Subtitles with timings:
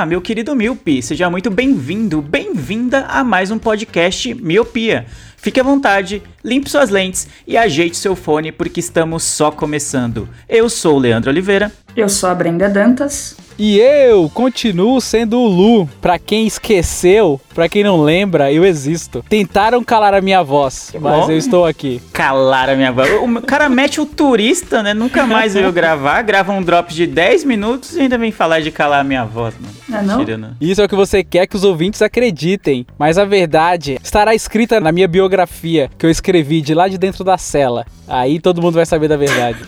[0.00, 5.04] Olá, meu querido Miopi, seja muito bem-vindo, bem-vinda a mais um podcast Miopia.
[5.36, 10.26] Fique à vontade, limpe suas lentes e ajeite seu fone porque estamos só começando.
[10.48, 11.70] Eu sou o Leandro Oliveira.
[11.94, 13.36] Eu sou a Brenda Dantas.
[13.62, 15.86] E eu continuo sendo o Lu.
[16.00, 19.22] Pra quem esqueceu, pra quem não lembra, eu existo.
[19.28, 21.30] Tentaram calar a minha voz, mas bom.
[21.30, 22.00] eu estou aqui.
[22.10, 23.10] Calar a minha voz.
[23.20, 24.94] O cara mete o turista, né?
[24.94, 28.70] Nunca mais veio gravar, grava um drop de 10 minutos e ainda vem falar de
[28.70, 29.74] calar a minha voz, mano.
[29.86, 30.18] Não é não?
[30.20, 30.52] Mentira, né?
[30.58, 34.80] Isso é o que você quer que os ouvintes acreditem, mas a verdade estará escrita
[34.80, 37.84] na minha biografia que eu escrevi de lá de dentro da cela.
[38.08, 39.58] Aí todo mundo vai saber da verdade.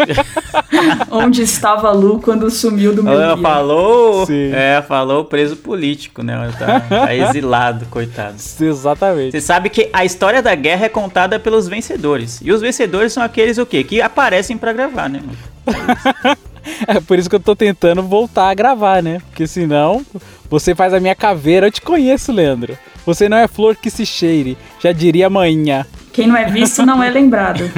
[1.11, 3.43] Onde estava a Lu quando sumiu do meu Ela dia?
[3.43, 3.82] falou,
[4.27, 4.53] Sim.
[4.55, 6.51] é, falou preso político, né?
[6.59, 8.37] Tá, tá exilado, coitado.
[8.61, 9.33] Exatamente.
[9.33, 12.41] Você sabe que a história da guerra é contada pelos vencedores.
[12.43, 13.83] E os vencedores são aqueles o quê?
[13.85, 15.21] Que aparecem pra gravar, né?
[15.21, 16.37] mano?
[16.87, 19.21] É por isso que eu tô tentando voltar a gravar, né?
[19.29, 20.05] Porque senão
[20.49, 21.67] você faz a minha caveira.
[21.67, 22.79] Eu te conheço, Leandro.
[23.05, 25.85] Você não é flor que se cheire, já diria manhã.
[26.13, 27.65] Quem não é visto não é lembrado.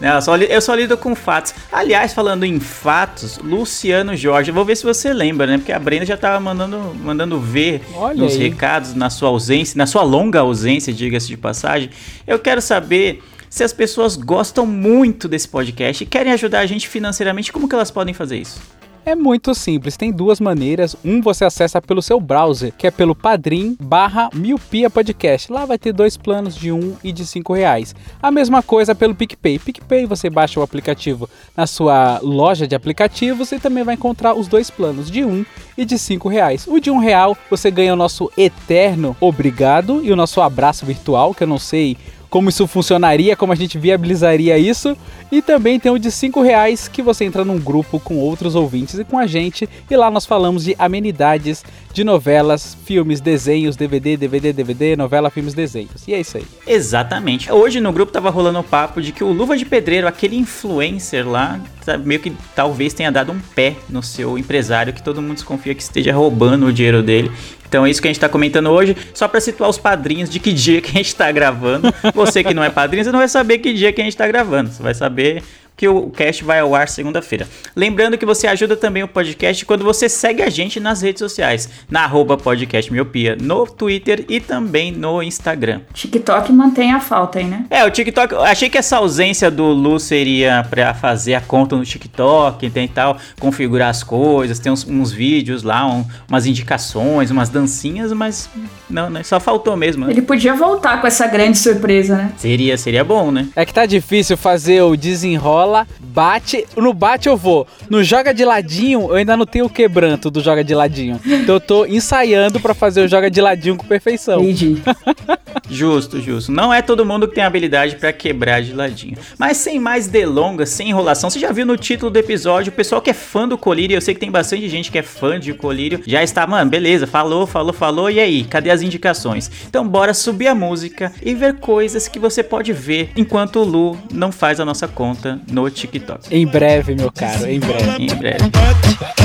[0.00, 1.54] Não, eu, só li- eu só lido com fatos.
[1.70, 5.58] Aliás, falando em fatos, Luciano Jorge, eu vou ver se você lembra, né?
[5.58, 8.48] Porque a Brenda já tava mandando, mandando ver Olha nos aí.
[8.48, 11.90] recados, na sua ausência, na sua longa ausência, diga-se de passagem.
[12.26, 16.88] Eu quero saber se as pessoas gostam muito desse podcast e querem ajudar a gente
[16.88, 18.60] financeiramente, como que elas podem fazer isso?
[19.06, 20.96] É muito simples, tem duas maneiras.
[21.04, 25.52] Um você acessa pelo seu browser, que é pelo Padrim barra Miopia Podcast.
[25.52, 27.94] Lá vai ter dois planos de um e de cinco reais.
[28.22, 29.58] A mesma coisa pelo PicPay.
[29.58, 34.48] PicPay você baixa o aplicativo na sua loja de aplicativos e também vai encontrar os
[34.48, 35.44] dois planos de um
[35.76, 36.66] e de cinco reais.
[36.66, 41.34] O de um real você ganha o nosso eterno obrigado e o nosso abraço virtual,
[41.34, 41.98] que eu não sei
[42.34, 44.96] como isso funcionaria, como a gente viabilizaria isso.
[45.30, 48.98] E também tem o de 5 reais que você entra num grupo com outros ouvintes
[48.98, 49.68] e com a gente.
[49.88, 55.54] E lá nós falamos de amenidades de novelas, filmes, desenhos, DVD, DVD, DVD, novela, filmes,
[55.54, 56.06] desenhos.
[56.08, 56.44] E é isso aí.
[56.66, 57.50] Exatamente.
[57.50, 61.26] Hoje no grupo tava rolando o papo de que o Luva de Pedreiro, aquele influencer
[61.26, 65.34] lá, tá- meio que talvez tenha dado um pé no seu empresário, que todo mundo
[65.34, 67.30] desconfia que esteja roubando o dinheiro dele.
[67.68, 70.38] Então é isso que a gente tá comentando hoje, só pra situar os padrinhos de
[70.38, 71.92] que dia que a gente tá gravando.
[72.14, 74.26] Você que não é padrinho, você não vai saber que dia que a gente tá
[74.26, 74.70] gravando.
[74.70, 75.42] Você vai saber
[75.76, 77.48] que o cast vai ao ar segunda-feira.
[77.74, 81.68] Lembrando que você ajuda também o podcast quando você segue a gente nas redes sociais,
[81.90, 85.80] na arroba podcast miopia, no Twitter e também no Instagram.
[85.92, 87.66] TikTok mantém a falta aí, né?
[87.70, 91.74] É, o TikTok, eu achei que essa ausência do Lu seria pra fazer a conta
[91.76, 97.30] no TikTok tem tal, configurar as coisas, tem uns, uns vídeos lá, um- umas indicações,
[97.30, 98.48] umas dancinhas, mas
[98.88, 99.22] não, né?
[99.22, 100.04] Só faltou mesmo.
[100.06, 100.12] né?
[100.12, 102.32] Ele podia voltar com essa grande surpresa, né?
[102.36, 103.48] Seria, seria bom, né?
[103.56, 105.63] É que tá difícil fazer o desenrola,
[106.00, 106.66] bate.
[106.76, 107.66] No bate eu vou.
[107.88, 111.20] No joga de ladinho, eu ainda não tenho o quebranto do joga de ladinho.
[111.24, 114.40] Então eu tô ensaiando pra fazer o joga de ladinho com perfeição.
[114.42, 114.82] Entendi.
[115.68, 116.52] Justo, justo.
[116.52, 119.16] Não é todo mundo que tem habilidade pra quebrar de ladinho.
[119.38, 123.00] Mas sem mais delongas, sem enrolação, você já viu no título do episódio, o pessoal
[123.00, 125.54] que é fã do Colírio, eu sei que tem bastante gente que é fã de
[125.54, 129.50] Colírio, já está, mano, beleza, falou, falou, falou, e aí, cadê as indicações?
[129.68, 133.98] Então bora subir a música e ver coisas que você pode ver enquanto o Lu
[134.12, 136.34] não faz a nossa conta no TikTok.
[136.34, 138.02] Em breve, meu caro, em breve.
[138.02, 138.50] Em breve.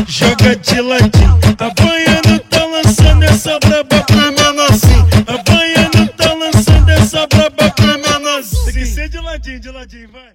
[0.08, 1.40] Joga de ladinho.
[1.58, 5.08] A tá lançando essa braba pra menorzinho.
[5.28, 8.66] A baiana tá lançando essa braba pra menorzinho.
[8.66, 10.30] Tem que ser de ladinho, de ladinho, vai.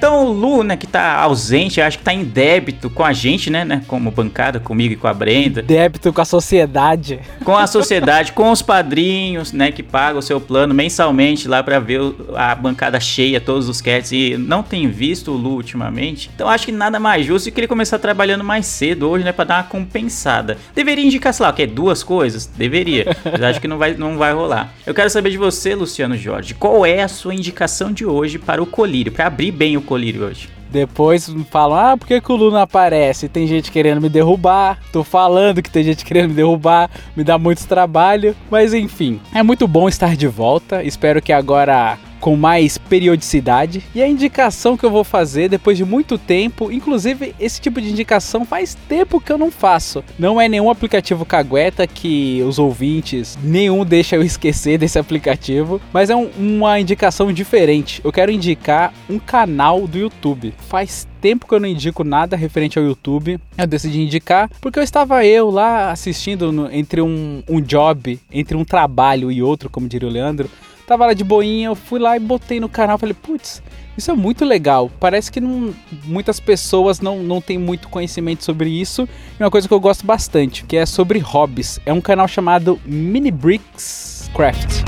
[0.00, 3.50] Então o Lu, né, que tá ausente, acho que tá em débito com a gente,
[3.50, 5.60] né, né, como bancada, comigo e com a Brenda.
[5.60, 7.20] Débito com a sociedade.
[7.44, 11.78] com a sociedade, com os padrinhos, né, que pagam o seu plano mensalmente lá pra
[11.78, 12.00] ver
[12.34, 16.30] a bancada cheia, todos os cats, e não tem visto o Lu ultimamente.
[16.34, 19.44] Então acho que nada mais justo que ele começar trabalhando mais cedo hoje, né, pra
[19.44, 20.56] dar uma compensada.
[20.74, 22.46] Deveria indicar, sei lá, o que duas coisas?
[22.46, 24.72] Deveria, mas acho que não vai, não vai rolar.
[24.86, 28.62] Eu quero saber de você, Luciano Jorge, qual é a sua indicação de hoje para
[28.62, 30.48] o colírio, pra abrir bem o colírio hoje?
[30.70, 33.28] Depois falam, ah, por que, que o Lu não aparece?
[33.28, 34.78] Tem gente querendo me derrubar.
[34.92, 36.88] Tô falando que tem gente querendo me derrubar.
[37.16, 38.36] Me dá muito trabalho.
[38.48, 40.84] Mas enfim, é muito bom estar de volta.
[40.84, 43.82] Espero que agora com mais periodicidade.
[43.94, 47.90] E a indicação que eu vou fazer depois de muito tempo, inclusive esse tipo de
[47.90, 50.04] indicação faz tempo que eu não faço.
[50.18, 56.10] Não é nenhum aplicativo cagueta que os ouvintes nenhum deixa eu esquecer desse aplicativo, mas
[56.10, 58.00] é um, uma indicação diferente.
[58.04, 60.52] Eu quero indicar um canal do YouTube.
[60.68, 63.38] Faz tempo que eu não indico nada referente ao YouTube.
[63.56, 68.56] Eu decidi indicar porque eu estava eu lá assistindo no, entre um, um job, entre
[68.56, 70.50] um trabalho e outro, como diria o Leandro
[70.90, 72.98] Tava lá de boinha, eu fui lá e botei no canal.
[72.98, 73.62] Falei, putz,
[73.96, 74.90] isso é muito legal.
[74.98, 75.72] Parece que não,
[76.04, 79.08] muitas pessoas não, não têm muito conhecimento sobre isso.
[79.38, 81.78] E uma coisa que eu gosto bastante, que é sobre hobbies.
[81.86, 84.82] É um canal chamado Mini Bricks Craft.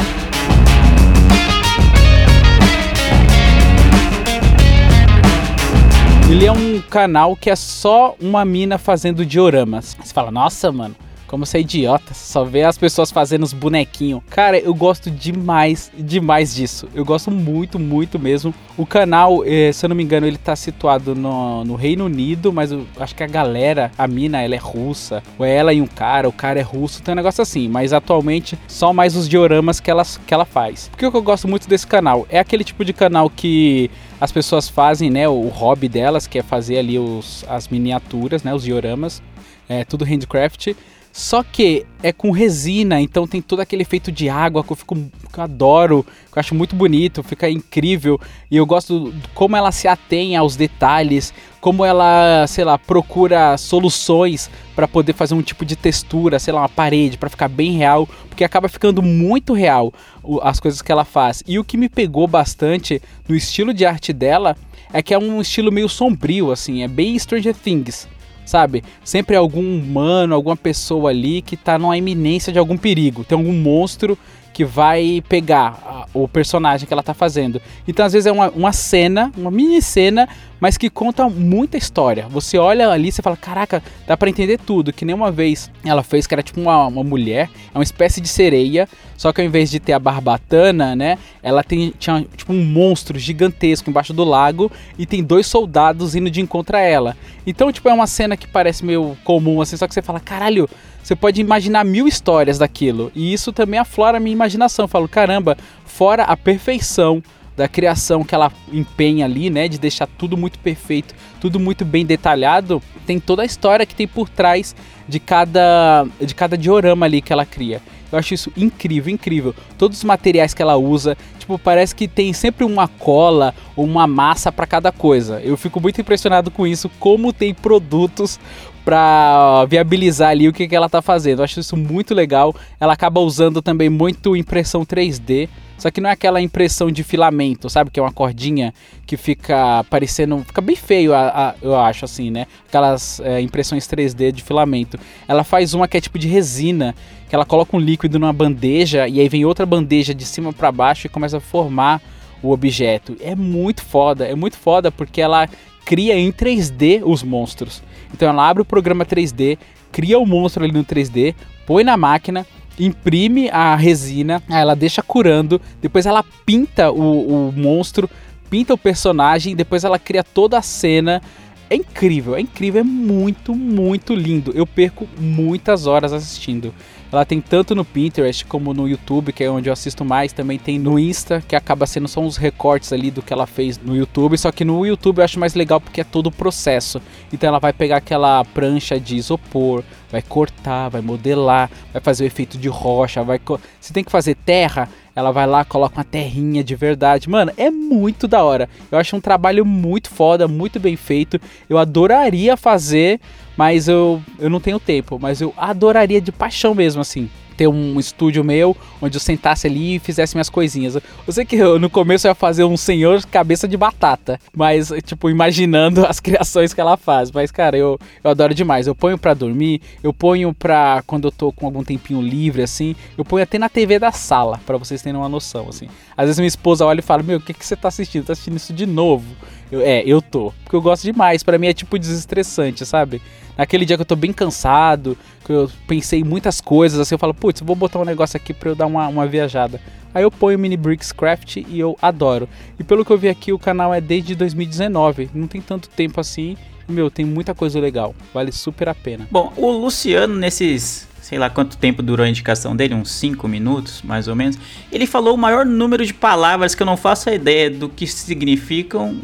[6.28, 9.96] Ele é um canal que é só uma mina fazendo dioramas.
[10.02, 10.96] Você fala, nossa, mano,
[11.32, 14.20] como você é idiota, só vê as pessoas fazendo os bonequinhos.
[14.28, 16.86] Cara, eu gosto demais, demais disso.
[16.94, 18.52] Eu gosto muito, muito mesmo.
[18.76, 22.52] O canal, eh, se eu não me engano, ele tá situado no, no Reino Unido,
[22.52, 25.22] mas eu acho que a galera, a mina, ela é russa.
[25.38, 27.66] Ou é ela e um cara, o cara é russo, tem um negócio assim.
[27.66, 30.90] Mas atualmente, só mais os dioramas que ela, que ela faz.
[30.92, 33.90] O que eu gosto muito desse canal é aquele tipo de canal que
[34.20, 38.54] as pessoas fazem, né, o hobby delas, que é fazer ali os, as miniaturas, né,
[38.54, 39.22] os dioramas.
[39.66, 40.74] É tudo handcraft.
[41.12, 44.94] Só que é com resina, então tem todo aquele efeito de água que eu, fico,
[44.94, 48.18] que eu adoro, que eu acho muito bonito, fica incrível.
[48.50, 54.50] E eu gosto como ela se atém aos detalhes, como ela, sei lá, procura soluções
[54.74, 58.08] para poder fazer um tipo de textura, sei lá, uma parede, para ficar bem real,
[58.26, 59.92] porque acaba ficando muito real
[60.40, 61.42] as coisas que ela faz.
[61.46, 64.56] E o que me pegou bastante no estilo de arte dela
[64.94, 68.08] é que é um estilo meio sombrio, assim, é bem Stranger Things
[68.44, 68.82] sabe?
[69.04, 73.24] Sempre algum humano, alguma pessoa ali que tá numa iminência de algum perigo.
[73.24, 74.18] Tem algum monstro
[74.52, 77.60] que vai pegar a, o personagem que ela tá fazendo.
[77.88, 80.28] Então, às vezes, é uma, uma cena, uma mini cena,
[80.60, 82.26] mas que conta muita história.
[82.28, 84.92] Você olha ali e fala: caraca, dá para entender tudo.
[84.92, 88.20] Que nem uma vez ela fez, que era tipo uma, uma mulher, é uma espécie
[88.20, 88.88] de sereia,
[89.22, 93.16] só que ao invés de ter a barbatana, né, ela tem, tinha tipo um monstro
[93.20, 97.16] gigantesco embaixo do lago e tem dois soldados indo de encontro a ela.
[97.46, 100.68] Então, tipo, é uma cena que parece meio comum, assim, só que você fala: caralho
[101.00, 103.12] você pode imaginar mil histórias daquilo.
[103.14, 104.86] E isso também aflora a minha imaginação.
[104.86, 107.22] Eu falo, caramba, fora a perfeição
[107.56, 112.04] da criação que ela empenha ali, né, de deixar tudo muito perfeito, tudo muito bem
[112.04, 114.74] detalhado, tem toda a história que tem por trás
[115.06, 117.80] de cada de cada diorama ali que ela cria.
[118.12, 119.54] Eu acho isso incrível, incrível.
[119.78, 124.06] Todos os materiais que ela usa, tipo, parece que tem sempre uma cola ou uma
[124.06, 125.40] massa para cada coisa.
[125.40, 128.38] Eu fico muito impressionado com isso, como tem produtos
[128.84, 131.40] para viabilizar ali o que, que ela tá fazendo.
[131.40, 132.54] Eu acho isso muito legal.
[132.78, 135.48] Ela acaba usando também muito impressão 3D.
[135.78, 137.90] Só que não é aquela impressão de filamento, sabe?
[137.90, 138.72] Que é uma cordinha
[139.04, 140.38] que fica parecendo.
[140.46, 142.46] Fica bem feio, a, a, eu acho, assim, né?
[142.68, 144.96] Aquelas é, impressões 3D de filamento.
[145.26, 146.94] Ela faz uma que é tipo de resina,
[147.32, 150.70] que ela coloca um líquido numa bandeja e aí vem outra bandeja de cima para
[150.70, 151.98] baixo e começa a formar
[152.42, 153.16] o objeto.
[153.22, 155.48] É muito foda, é muito foda porque ela
[155.82, 157.82] cria em 3D os monstros.
[158.12, 159.56] Então ela abre o programa 3D,
[159.90, 161.34] cria o monstro ali no 3D,
[161.66, 162.46] põe na máquina,
[162.78, 168.10] imprime a resina, ela deixa curando, depois ela pinta o, o monstro,
[168.50, 171.22] pinta o personagem, depois ela cria toda a cena.
[171.70, 174.52] É incrível, é incrível, é muito, muito lindo.
[174.54, 176.74] Eu perco muitas horas assistindo.
[177.12, 180.32] Ela tem tanto no Pinterest como no YouTube, que é onde eu assisto mais.
[180.32, 183.78] Também tem no Insta, que acaba sendo só uns recortes ali do que ela fez
[183.78, 184.38] no YouTube.
[184.38, 187.02] Só que no YouTube eu acho mais legal porque é todo o processo.
[187.30, 192.26] Então ela vai pegar aquela prancha de isopor, vai cortar, vai modelar, vai fazer o
[192.26, 193.40] efeito de rocha, vai.
[193.80, 197.28] Se tem que fazer terra, ela vai lá, coloca uma terrinha de verdade.
[197.28, 198.68] Mano, é muito da hora.
[198.90, 201.40] Eu acho um trabalho muito foda, muito bem feito.
[201.68, 203.18] Eu adoraria fazer,
[203.56, 205.18] mas eu, eu não tenho tempo.
[205.18, 209.96] Mas eu adoraria de paixão mesmo, assim ter um estúdio meu onde eu sentasse ali
[209.96, 210.94] e fizesse minhas coisinhas.
[210.94, 214.92] Eu sei que eu, no começo eu ia fazer um senhor cabeça de batata, mas,
[215.04, 217.30] tipo, imaginando as criações que ela faz.
[217.30, 218.86] Mas, cara, eu, eu adoro demais.
[218.86, 222.94] Eu ponho pra dormir, eu ponho pra quando eu tô com algum tempinho livre, assim,
[223.16, 225.88] eu ponho até na TV da sala, para vocês terem uma noção, assim.
[226.16, 228.24] Às vezes minha esposa olha e fala: Meu, o que, que você tá assistindo?
[228.24, 229.26] Tá assistindo isso de novo?
[229.72, 230.52] Eu- é, eu tô.
[230.62, 231.42] Porque eu gosto demais.
[231.42, 233.20] Pra mim é tipo desestressante, sabe?
[233.56, 237.18] Naquele dia que eu tô bem cansado, que eu pensei em muitas coisas, assim, eu
[237.18, 239.80] falo, putz, vou botar um negócio aqui pra eu dar uma, uma viajada.
[240.14, 242.48] Aí eu ponho Mini Bricks Craft e eu adoro.
[242.78, 245.30] E pelo que eu vi aqui, o canal é desde 2019.
[245.34, 246.56] Não tem tanto tempo assim.
[246.88, 248.14] Meu, tem muita coisa legal.
[248.34, 249.26] Vale super a pena.
[249.30, 254.02] Bom, o Luciano, nesses, sei lá quanto tempo durou a indicação dele, uns 5 minutos,
[254.02, 254.58] mais ou menos,
[254.90, 258.06] ele falou o maior número de palavras que eu não faço a ideia do que
[258.08, 259.16] significam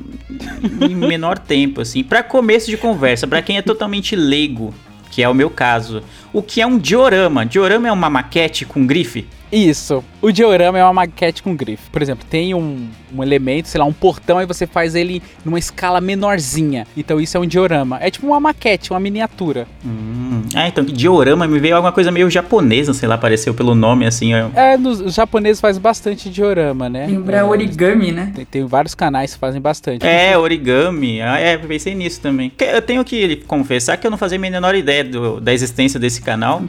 [0.80, 2.04] em menor tempo, assim.
[2.04, 4.72] Pra começo de conversa, pra quem é totalmente leigo,
[5.10, 7.44] que é o meu caso, o que é um diorama?
[7.46, 9.26] Diorama é uma maquete com grife?
[9.50, 10.04] Isso.
[10.20, 11.88] O diorama é uma maquete com grife.
[11.90, 15.58] Por exemplo, tem um, um elemento, sei lá, um portão, aí você faz ele numa
[15.58, 16.86] escala menorzinha.
[16.94, 17.96] Então isso é um diorama.
[18.02, 19.66] É tipo uma maquete, uma miniatura.
[19.82, 23.74] Hum, ah, então que diorama me veio alguma coisa meio japonesa, sei lá, apareceu pelo
[23.74, 24.34] nome, assim.
[24.34, 27.06] eu- É, nos, os japoneses fazem bastante diorama, né?
[27.06, 28.30] Lembra É, origami, né?
[28.34, 30.06] Tem, tem vários canais que fazem bastante.
[30.06, 31.22] É, origami.
[31.22, 32.52] Ah, é, pensei nisso também.
[32.58, 36.20] Eu tenho que confessar que eu não fazia a menor ideia do- da existência desse
[36.28, 36.60] canal.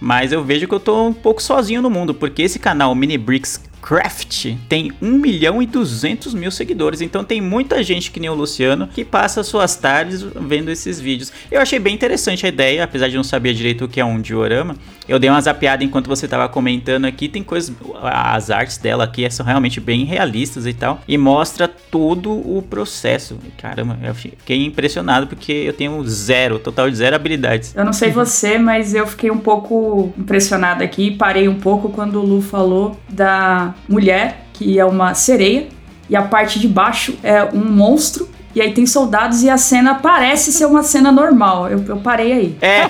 [0.00, 3.18] Mas eu vejo que eu tô um pouco sozinho no mundo, porque esse canal Mini
[3.18, 7.00] Bricks Craft tem 1 milhão e 200 mil seguidores.
[7.00, 11.32] Então tem muita gente que nem o Luciano que passa suas tardes vendo esses vídeos.
[11.50, 14.20] Eu achei bem interessante a ideia, apesar de não saber direito o que é um
[14.20, 14.76] diorama.
[15.08, 17.28] Eu dei uma zapeada enquanto você tava comentando aqui.
[17.28, 17.74] Tem coisas.
[18.02, 21.00] As artes dela aqui são realmente bem realistas e tal.
[21.08, 23.38] E mostra todo o processo.
[23.56, 27.74] Caramba, eu fiquei impressionado porque eu tenho zero, total de zero habilidades.
[27.74, 31.10] Eu não sei você, mas eu fiquei um pouco impressionada aqui.
[31.10, 35.68] Parei um pouco quando o Lu falou da mulher, que é uma sereia,
[36.08, 38.28] e a parte de baixo é um monstro.
[38.58, 41.68] E aí tem soldados e a cena parece ser uma cena normal.
[41.68, 42.56] Eu, eu parei aí.
[42.60, 42.88] É.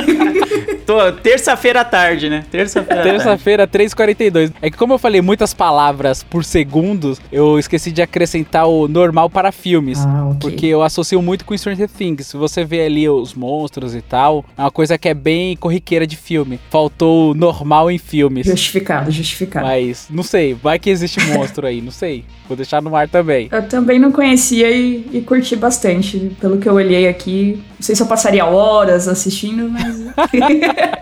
[0.86, 2.46] Tô terça-feira à tarde, né?
[2.50, 3.02] Terça-feira.
[3.02, 3.18] à tarde.
[3.18, 4.52] Terça-feira, 3h42.
[4.62, 9.28] É que como eu falei muitas palavras por segundos, eu esqueci de acrescentar o normal
[9.28, 9.98] para filmes.
[9.98, 10.38] Ah, ok.
[10.40, 12.28] Porque eu associo muito com Stranger Things.
[12.28, 16.06] Se você vê ali os monstros e tal, é uma coisa que é bem corriqueira
[16.06, 16.58] de filme.
[16.70, 18.46] Faltou o normal em filmes.
[18.46, 19.66] Justificado, justificado.
[19.66, 22.24] Mas, não sei, vai que existe monstro aí, não sei.
[22.48, 23.48] Vou deixar no ar também.
[23.52, 26.30] Eu também não conhecia e, e curti bastante.
[26.40, 27.58] Pelo que eu olhei aqui.
[27.74, 30.06] Não sei se eu passaria horas assistindo, mas.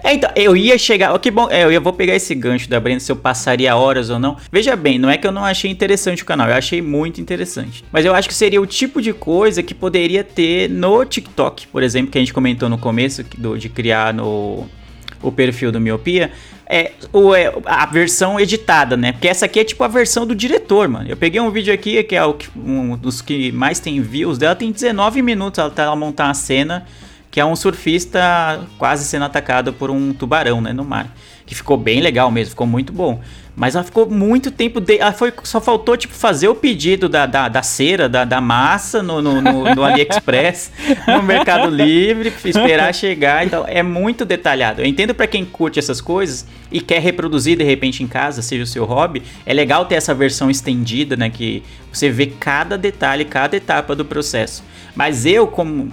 [0.07, 1.15] É, então, eu ia chegar.
[1.15, 1.49] ó, Que bom.
[1.51, 4.37] É, eu vou pegar esse gancho da Brenda se eu passaria horas ou não.
[4.53, 7.85] Veja bem, não é que eu não achei interessante o canal, eu achei muito interessante.
[7.91, 11.83] Mas eu acho que seria o tipo de coisa que poderia ter no TikTok, por
[11.83, 14.67] exemplo, que a gente comentou no começo do- de criar no
[15.25, 16.31] o perfil do Miopia.
[16.67, 19.13] É, o, é a versão editada, né?
[19.13, 21.09] Porque essa aqui é tipo a versão do diretor, mano.
[21.09, 24.55] Eu peguei um vídeo aqui que é o um dos que mais tem views dela,
[24.55, 25.59] tem 19 minutos.
[25.59, 26.87] Ela tá montar uma cena
[27.31, 28.21] que é um surfista
[28.79, 31.13] quase sendo atacado por um tubarão, né, no mar.
[31.47, 33.21] Que ficou bem legal mesmo, ficou muito bom.
[33.57, 34.81] Mas ela ficou muito tempo.
[34.81, 34.99] De...
[34.99, 35.33] Ela foi...
[35.45, 39.41] Só faltou, tipo, fazer o pedido da, da, da cera, da, da massa no, no,
[39.41, 40.73] no- no AliExpress,
[41.07, 43.47] no Mercado Livre, esperar chegar.
[43.47, 44.81] Então, é muito detalhado.
[44.83, 48.65] Eu entendo pra quem curte essas coisas e quer reproduzir de repente em casa, seja
[48.65, 49.23] o seu hobby.
[49.47, 51.31] É legal ter essa versão estendida, né?
[51.31, 54.65] Que você vê cada detalhe, cada etapa do processo.
[54.97, 55.93] Mas eu, como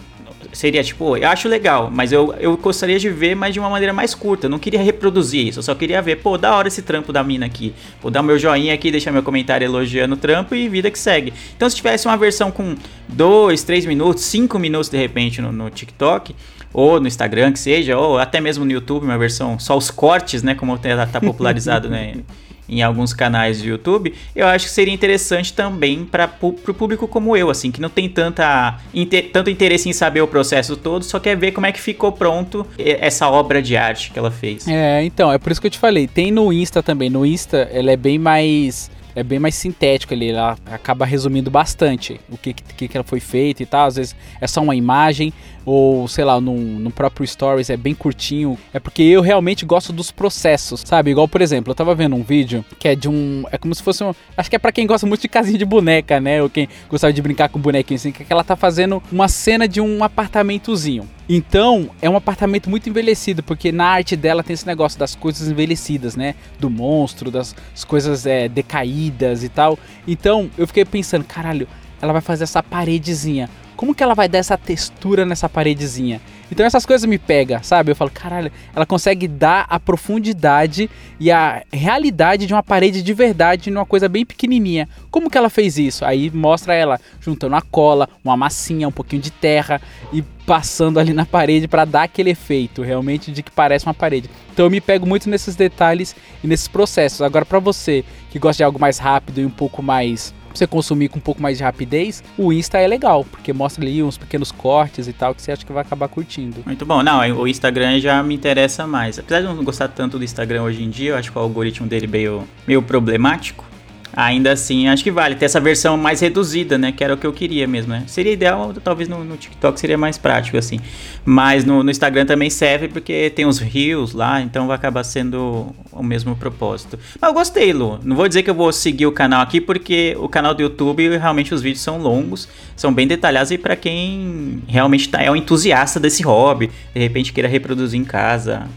[0.54, 3.94] seria tipo, eu acho legal, mas eu, eu gostaria de ver, mas de uma maneira
[3.94, 4.46] mais curta.
[4.46, 7.24] Eu não queria reproduzir isso, eu só queria ver, pô, da hora esse trampo da
[7.24, 7.74] mina aqui.
[8.02, 11.34] Vou dar meu joinha aqui, deixar meu comentário elogiando o trampo e vida que segue.
[11.56, 12.76] Então, se tivesse uma versão com
[13.10, 16.36] 2, 3 minutos, 5 minutos de repente no, no TikTok,
[16.74, 20.42] ou no Instagram, que seja, ou até mesmo no YouTube, uma versão só os cortes,
[20.44, 20.56] né?
[20.56, 22.16] Como tá, tá popularizado, né?
[22.70, 27.36] em alguns canais do YouTube, eu acho que seria interessante também para o público como
[27.36, 31.20] eu, assim, que não tem tanta, inte- tanto interesse em saber o processo todo, só
[31.20, 34.68] quer ver como é que ficou pronto essa obra de arte que ela fez.
[34.68, 36.08] É, então, é por isso que eu te falei.
[36.08, 37.10] Tem no Insta também.
[37.10, 38.90] No Insta, ela é bem mais.
[39.16, 43.20] É bem mais sintético ali, ela acaba resumindo bastante o que, que, que ela foi
[43.20, 43.88] feita e tal.
[43.88, 45.34] Às vezes é só uma imagem,
[45.66, 48.58] ou sei lá, no, no próprio Stories é bem curtinho.
[48.74, 51.12] É porque eu realmente gosto dos processos, sabe?
[51.12, 53.44] Igual, por exemplo, eu tava vendo um vídeo que é de um.
[53.52, 54.14] É como se fosse um.
[54.36, 56.42] Acho que é pra quem gosta muito de casinha de boneca, né?
[56.42, 59.82] Ou quem gostava de brincar com bonequinho assim, que ela tá fazendo uma cena de
[59.82, 61.08] um apartamentozinho.
[61.30, 65.48] Então, é um apartamento muito envelhecido, porque na arte dela tem esse negócio das coisas
[65.48, 66.36] envelhecidas, né?
[66.60, 69.80] Do monstro, das as coisas é, decaídas e tal.
[70.08, 71.68] Então, eu fiquei pensando, caralho,
[72.02, 73.50] ela vai fazer essa paredezinha.
[73.76, 76.22] Como que ela vai dar essa textura nessa paredezinha?
[76.52, 77.92] Então essas coisas me pegam, sabe?
[77.92, 83.14] Eu falo, caralho, ela consegue dar a profundidade e a realidade de uma parede de
[83.14, 84.88] verdade numa coisa bem pequenininha.
[85.10, 86.04] Como que ela fez isso?
[86.04, 91.14] Aí mostra ela juntando a cola, uma massinha, um pouquinho de terra e passando ali
[91.14, 94.30] na parede para dar aquele efeito realmente de que parece uma parede.
[94.52, 97.22] Então eu me pego muito nesses detalhes e nesses processos.
[97.22, 101.08] Agora para você que gosta de algo mais rápido e um pouco mais você consumir
[101.08, 104.52] com um pouco mais de rapidez, o Insta é legal, porque mostra ali uns pequenos
[104.52, 106.64] cortes e tal que você acha que vai acabar curtindo.
[106.66, 107.02] Muito bom.
[107.02, 109.18] Não, o Instagram já me interessa mais.
[109.18, 111.42] Apesar de eu não gostar tanto do Instagram hoje em dia, eu acho que o
[111.42, 113.71] algoritmo dele meio, meio problemático.
[114.14, 116.92] Ainda assim, acho que vale ter essa versão mais reduzida, né?
[116.92, 118.04] Que era o que eu queria mesmo, né?
[118.08, 120.80] Seria ideal, talvez no, no TikTok seria mais prático, assim.
[121.24, 125.74] Mas no, no, Instagram também serve porque tem os rios lá, então vai acabar sendo
[125.92, 127.00] o mesmo propósito.
[127.20, 128.00] Mas eu gostei, Lu.
[128.04, 131.18] Não vou dizer que eu vou seguir o canal aqui, porque o canal do YouTube,
[131.18, 135.36] realmente os vídeos são longos, são bem detalhados e para quem realmente tá, é um
[135.36, 138.68] entusiasta desse hobby, de repente queira reproduzir em casa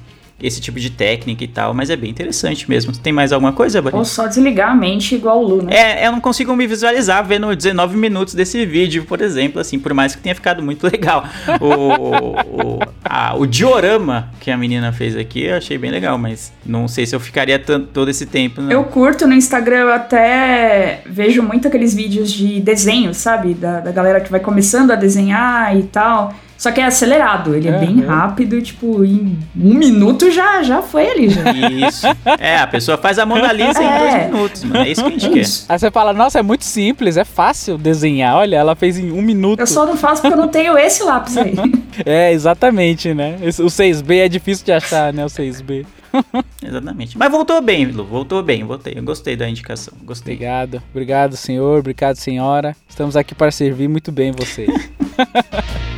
[0.43, 2.93] esse tipo de técnica e tal, mas é bem interessante mesmo.
[2.93, 3.97] Tem mais alguma coisa, Bari?
[3.97, 5.75] Ou só desligar a mente igual o Lu, né?
[5.75, 9.95] É, eu não consigo me visualizar vendo 19 minutos desse vídeo, por exemplo, assim, por
[9.95, 11.25] mais que tenha ficado muito legal.
[11.61, 16.53] O, o, a, o diorama que a menina fez aqui, eu achei bem legal, mas
[16.67, 18.61] não sei se eu ficaria tanto, todo esse tempo.
[18.61, 18.71] Não.
[18.71, 23.55] Eu curto no Instagram, eu até vejo muito aqueles vídeos de desenho, sabe?
[23.55, 26.35] Da, da galera que vai começando a desenhar e tal.
[26.57, 28.07] Só que é acelerado, ele é, é bem é.
[28.07, 31.29] rápido, tipo, em um minuto já, já foi ali.
[31.29, 31.43] Já.
[31.53, 32.07] Isso.
[32.39, 33.85] É, a pessoa faz a Mona Lisa é.
[33.85, 34.85] em dois minutos, mano.
[34.85, 35.67] É isso que a gente isso.
[35.67, 35.73] quer.
[35.73, 38.37] Aí você fala, nossa, é muito simples, é fácil desenhar.
[38.37, 39.61] Olha, ela fez em um minuto.
[39.61, 41.55] Eu só não faço porque eu não tenho esse lápis aí.
[42.05, 43.37] é, exatamente, né?
[43.43, 45.25] O 6B é difícil de achar, né?
[45.25, 45.85] O 6B.
[46.63, 47.19] Exatamente.
[47.19, 48.05] Mas voltou bem, Lu.
[48.05, 48.95] Voltou bem, voltei.
[48.97, 49.95] Eu gostei da indicação.
[50.05, 50.35] Gostei.
[50.35, 50.83] Obrigado.
[50.91, 51.81] Obrigado, senhor.
[51.81, 52.77] Obrigado, senhora.
[52.89, 54.67] Estamos aqui para servir muito bem você.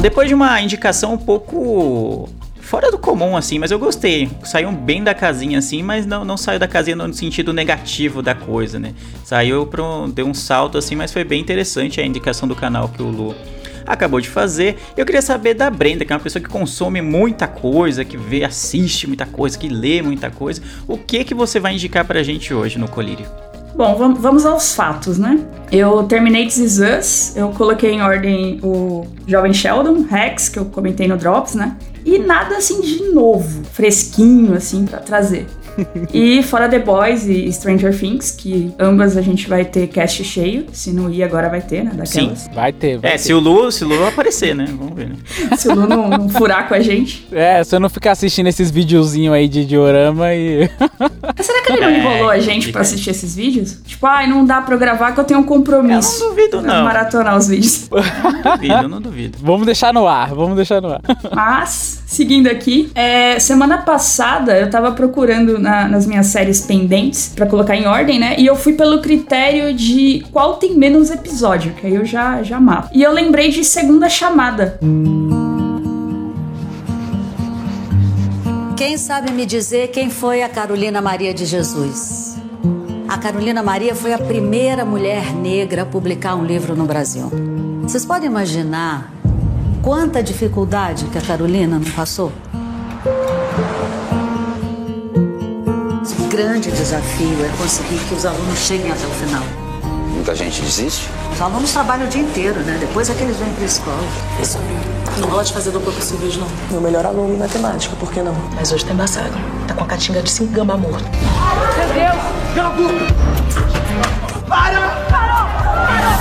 [0.00, 2.26] Bom, depois de uma indicação um pouco
[2.58, 4.30] fora do comum, assim, mas eu gostei.
[4.42, 8.34] Saiu bem da casinha, assim, mas não, não saiu da casinha no sentido negativo da
[8.34, 8.94] coisa, né?
[9.22, 12.88] Saiu para um, deu um salto, assim, mas foi bem interessante a indicação do canal
[12.88, 13.34] que o Lu
[13.86, 14.78] acabou de fazer.
[14.96, 18.42] Eu queria saber da Brenda, que é uma pessoa que consome muita coisa, que vê,
[18.42, 20.62] assiste muita coisa, que lê muita coisa.
[20.88, 23.26] O que que você vai indicar pra gente hoje no Colírio?
[23.74, 25.38] Bom, vamos aos fatos, né?
[25.72, 30.66] Eu terminei This Is Us, eu coloquei em ordem o Jovem Sheldon, Rex, que eu
[30.66, 31.76] comentei no Drops, né?
[32.04, 35.46] E nada assim de novo, fresquinho, assim, para trazer.
[36.12, 40.66] E fora The Boys e Stranger Things, que ambas a gente vai ter cast cheio.
[40.72, 41.92] Se não ir, agora vai ter, né?
[41.94, 42.38] Daquelas.
[42.38, 42.98] Sim, vai ter.
[42.98, 43.18] Vai é, ter.
[43.18, 44.66] se o Lu, se o Lu aparecer, né?
[44.68, 45.16] Vamos ver, né?
[45.56, 47.26] se o Lu não, não, furar com a gente.
[47.32, 50.68] É, se eu não ficar assistindo esses videozinhos aí de diorama e.
[51.40, 53.80] Será que ele não enrolou é, a gente pra assistir esses vídeos?
[53.84, 56.16] Tipo, ai, ah, não dá pra eu gravar que eu tenho um compromisso.
[56.16, 56.84] Eu não duvido, não.
[56.84, 57.88] Maratonar os vídeos.
[57.90, 59.38] Não duvido, não duvido.
[59.40, 61.00] Vamos deixar no ar, vamos deixar no ar.
[61.34, 67.46] Mas, seguindo aqui, é, semana passada eu tava procurando na, nas minhas séries pendentes para
[67.46, 68.36] colocar em ordem, né?
[68.38, 72.60] E eu fui pelo critério de qual tem menos episódio, que aí eu já, já
[72.60, 72.90] mato.
[72.92, 74.78] E eu lembrei de Segunda Chamada.
[78.76, 82.36] Quem sabe me dizer quem foi a Carolina Maria de Jesus?
[83.06, 87.30] A Carolina Maria foi a primeira mulher negra a publicar um livro no Brasil.
[87.82, 89.12] Vocês podem imaginar
[89.82, 92.32] quanta dificuldade que a Carolina não passou?
[96.30, 99.42] Grande desafio é conseguir que os alunos cheguem até o final.
[100.14, 101.08] Muita gente desiste?
[101.32, 102.76] Os alunos trabalham o dia inteiro, né?
[102.78, 103.98] Depois é que eles vêm pra escola.
[104.40, 104.58] Isso
[105.18, 106.46] não gosto de fazer dupla com civis, não.
[106.70, 108.34] Meu melhor aluno em matemática, por que não?
[108.54, 109.40] Mas hoje tem massacre.
[109.66, 111.04] Tá com a catinga de cinco gamba morto.
[111.76, 112.64] Meu Deus!
[112.64, 113.14] A boca!
[114.46, 114.80] Para!
[115.10, 115.48] Parou!
[115.74, 116.20] Parou!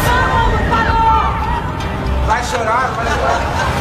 [0.71, 2.25] Parou!
[2.25, 3.78] Vai chorar, vai chorar.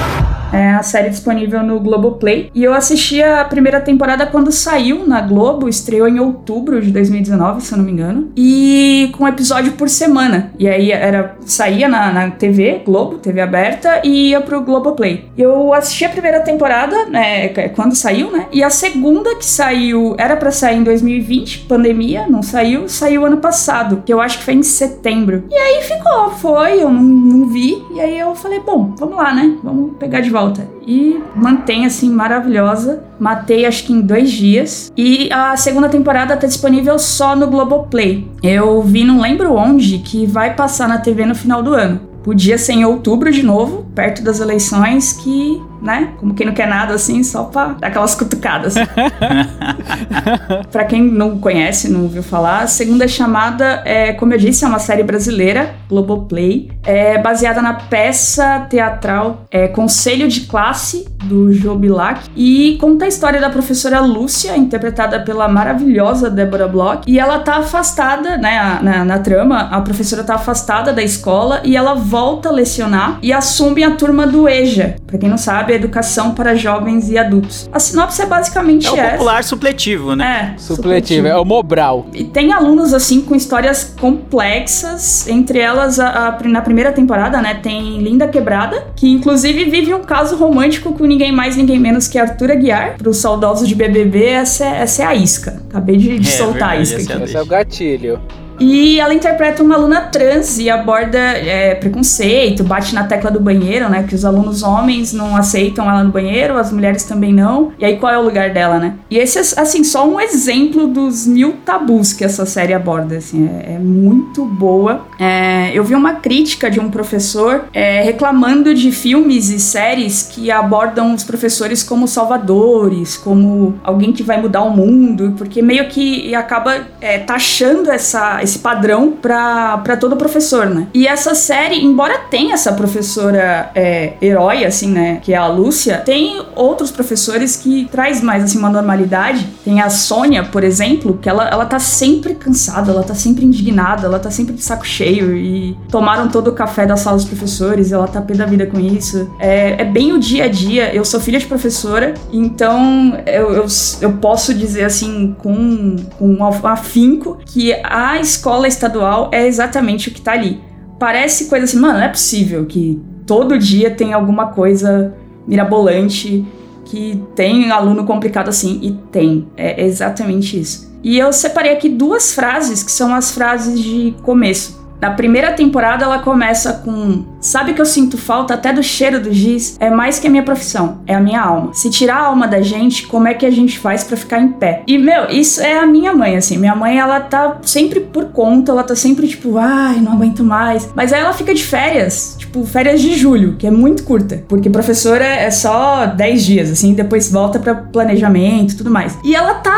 [0.53, 2.51] É a série disponível no Globoplay.
[2.55, 7.61] E eu assisti a primeira temporada quando saiu na Globo, estreou em outubro de 2019,
[7.61, 8.33] se eu não me engano.
[8.37, 10.53] E com um episódio por semana.
[10.59, 15.27] E aí era saía na, na TV, Globo, TV aberta, e ia pro Globoplay.
[15.37, 18.47] Eu assisti a primeira temporada, né, quando saiu, né?
[18.53, 23.39] E a segunda que saiu, era para sair em 2020, pandemia, não saiu, saiu ano
[23.39, 25.45] passado, que eu acho que foi em setembro.
[25.51, 27.83] E aí ficou, foi, eu não, não vi.
[27.95, 29.57] E aí eu falei, bom, vamos lá, né?
[29.63, 30.69] Vamos pegar de volta volta.
[30.87, 33.03] E mantém assim maravilhosa.
[33.19, 34.93] Matei acho que em dois dias.
[34.97, 38.31] E a segunda temporada tá disponível só no Globoplay.
[38.43, 42.01] Eu vi, não lembro onde, que vai passar na TV no final do ano.
[42.23, 46.69] Podia ser em outubro de novo, perto das eleições, que, né, como quem não quer
[46.69, 48.75] nada assim, só pra dar aquelas cutucadas.
[50.71, 54.69] pra quem não conhece, não ouviu falar, a segunda chamada é, como eu disse, é
[54.69, 56.71] uma série brasileira Globoplay.
[56.85, 63.09] É baseada na peça teatral é, Conselho de Classe, do Joe Bilac, e conta a
[63.09, 69.05] história da professora Lúcia, interpretada pela maravilhosa Deborah Bloch, e ela tá afastada, né, na,
[69.05, 73.83] na trama, a professora tá afastada da escola e ela volta a lecionar e assume
[73.85, 77.69] a turma do EJA, pra quem não sabe, é Educação para Jovens e Adultos.
[77.73, 79.11] A sinopse é basicamente É o essa.
[79.13, 80.55] popular supletivo, né?
[80.55, 82.07] É, Supletivo, é o Mobral.
[82.13, 85.27] e tem alunos, assim, com histórias complexas.
[85.29, 90.03] Entre elas, a- a- na primeira temporada, né, tem Linda Quebrada, que inclusive vive um
[90.03, 92.97] caso romântico com ninguém mais, ninguém menos que Arthur Aguiar.
[92.99, 95.63] Para os saudosos de BBB, essa é, essa é a isca.
[95.69, 97.23] Acabei de, de É, soltar a verdade, isca essa é aqui.
[97.23, 98.21] a Esse é o gatilho.
[98.59, 103.89] E ela interpreta uma aluna trans e aborda é, preconceito, bate na tecla do banheiro,
[103.89, 104.05] né?
[104.09, 107.73] Que os alunos homens não aceitam ela no banheiro, as mulheres também não.
[107.79, 108.95] E aí qual é o lugar dela, né?
[109.11, 113.49] E esse é, assim, só um exemplo dos mil tabus que essa série aborda, assim.
[113.49, 115.07] É, é muito boa.
[115.19, 120.51] É, eu vi uma crítica de um professor é, reclamando de filmes e séries que
[120.51, 126.35] abordam os professores como salvadores, como alguém que vai mudar o mundo, porque meio que
[126.35, 130.89] acaba é, taxando essa, esse padrão pra todo professor, né?
[130.95, 135.99] E essa série, embora tenha essa professora é, herói, assim, né, que é a Lúcia,
[136.05, 139.47] tem outros professores que traz mais, assim, uma normalidade.
[139.65, 144.07] Tem a Sônia, por exemplo, que ela, ela tá sempre cansada, ela tá sempre indignada,
[144.07, 147.93] ela tá sempre de saco cheio e tomaram todo o café da sala dos professores,
[147.93, 149.31] ela tá pé da vida com isso.
[149.39, 150.95] É, é bem o dia a dia.
[150.95, 153.67] Eu sou filha de professora, então eu, eu,
[154.01, 160.21] eu posso dizer assim com, com afinco que a escola estadual é exatamente o que
[160.21, 160.61] tá ali.
[160.99, 165.15] Parece coisa assim, mano, não é possível que todo dia tem alguma coisa
[165.47, 166.45] mirabolante,
[166.85, 169.49] que tem aluno complicado assim, e tem.
[169.57, 170.89] É exatamente isso.
[171.03, 174.79] E eu separei aqui duas frases que são as frases de começo.
[175.01, 179.33] Na primeira temporada ela começa com Sabe que eu sinto falta até do cheiro do
[179.33, 179.77] giz?
[179.79, 181.73] É mais que a minha profissão, é a minha alma.
[181.73, 184.49] Se tirar a alma da gente, como é que a gente faz para ficar em
[184.49, 184.83] pé?
[184.87, 186.59] E meu, isso é a minha mãe assim.
[186.59, 190.89] Minha mãe ela tá sempre por conta, ela tá sempre tipo, ai, não aguento mais.
[190.95, 194.69] Mas aí ela fica de férias, tipo, férias de julho, que é muito curta, porque
[194.69, 199.17] professora é só 10 dias assim, depois volta para planejamento, tudo mais.
[199.23, 199.77] E ela tá,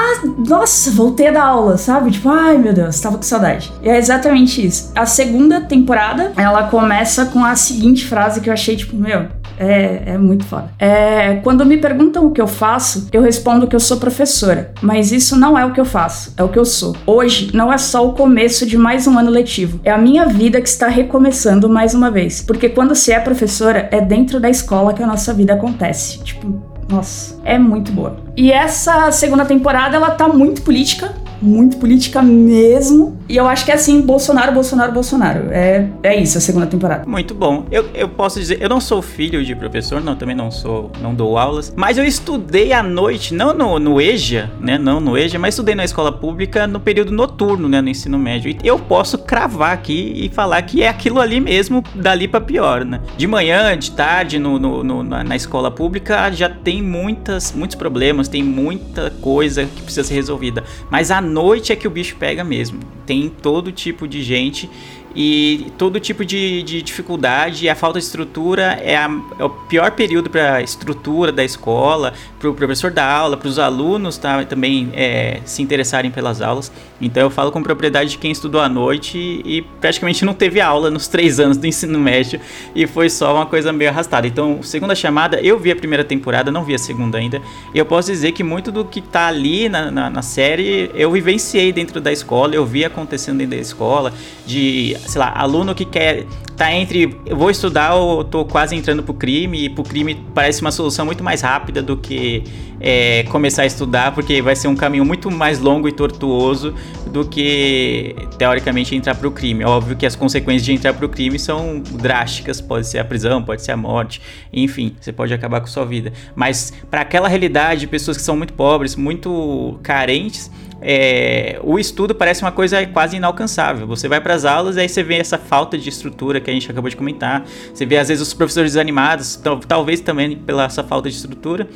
[0.48, 2.10] nossa, voltei a dar aula, sabe?
[2.10, 3.70] Tipo, ai meu Deus, tava com saudade.
[3.82, 4.92] E é exatamente isso.
[4.96, 10.02] A segunda temporada, ela começa com a seguinte frase que eu achei, tipo, meu, é,
[10.06, 10.70] é muito foda.
[10.78, 14.72] É, quando me perguntam o que eu faço, eu respondo que eu sou professora.
[14.80, 16.96] Mas isso não é o que eu faço, é o que eu sou.
[17.06, 19.78] Hoje não é só o começo de mais um ano letivo.
[19.84, 22.40] É a minha vida que está recomeçando mais uma vez.
[22.40, 26.18] Porque quando se é professora, é dentro da escola que a nossa vida acontece.
[26.20, 28.16] Tipo, nossa, é muito boa.
[28.36, 33.18] E essa segunda temporada, ela tá muito política, muito política mesmo.
[33.28, 35.50] E eu acho que é assim, Bolsonaro, Bolsonaro, Bolsonaro.
[35.50, 37.06] É, é isso, a segunda temporada.
[37.06, 37.66] Muito bom.
[37.70, 41.14] Eu, eu posso dizer, eu não sou filho de professor, não, também não sou, não
[41.14, 45.38] dou aulas, mas eu estudei à noite, não no, no EJA, né, não no EJA,
[45.38, 48.50] mas estudei na escola pública no período noturno, né, no ensino médio.
[48.50, 52.84] E eu posso cravar aqui e falar que é aquilo ali mesmo, dali pra pior,
[52.84, 53.00] né.
[53.16, 57.76] De manhã, de tarde, no, no, no na, na escola pública, já tem muitas, muitos
[57.76, 60.64] problemas, tem muita coisa que precisa ser resolvida.
[60.90, 62.80] Mas à noite é que o bicho pega mesmo.
[63.06, 64.68] Tem todo tipo de gente
[65.14, 67.68] e todo tipo de, de dificuldade.
[67.68, 72.12] A falta de estrutura é, a, é o pior período para a estrutura da escola,
[72.38, 76.70] para o professor dar aula, para os alunos tá, também é, se interessarem pelas aulas.
[77.00, 80.60] Então eu falo com propriedade de quem estudou à noite e, e praticamente não teve
[80.60, 82.40] aula nos três anos do ensino médio
[82.74, 84.26] e foi só uma coisa meio arrastada.
[84.26, 87.40] Então, segunda chamada, eu vi a primeira temporada, não vi a segunda ainda.
[87.74, 91.10] E eu posso dizer que muito do que tá ali na, na, na série eu
[91.10, 94.12] vivenciei dentro da escola, eu vi acontecendo dentro da escola,
[94.46, 99.02] de sei lá, aluno que quer tá entre eu vou estudar ou tô quase entrando
[99.02, 102.44] pro crime e pro crime parece uma solução muito mais rápida do que
[102.78, 106.74] é, começar a estudar porque vai ser um caminho muito mais longo e tortuoso
[107.06, 109.64] do que teoricamente entrar pro crime.
[109.64, 113.62] Óbvio que as consequências de entrar pro crime são drásticas, pode ser a prisão, pode
[113.62, 114.20] ser a morte,
[114.52, 116.12] enfim, você pode acabar com sua vida.
[116.34, 120.50] Mas para aquela realidade de pessoas que são muito pobres, muito carentes,
[120.82, 123.86] é, o estudo parece uma coisa quase inalcançável.
[123.86, 126.52] Você vai para as aulas e aí você vê essa falta de estrutura que a
[126.52, 127.44] gente acabou de comentar.
[127.72, 131.68] Você vê às vezes os professores desanimados, talvez também pela essa falta de estrutura.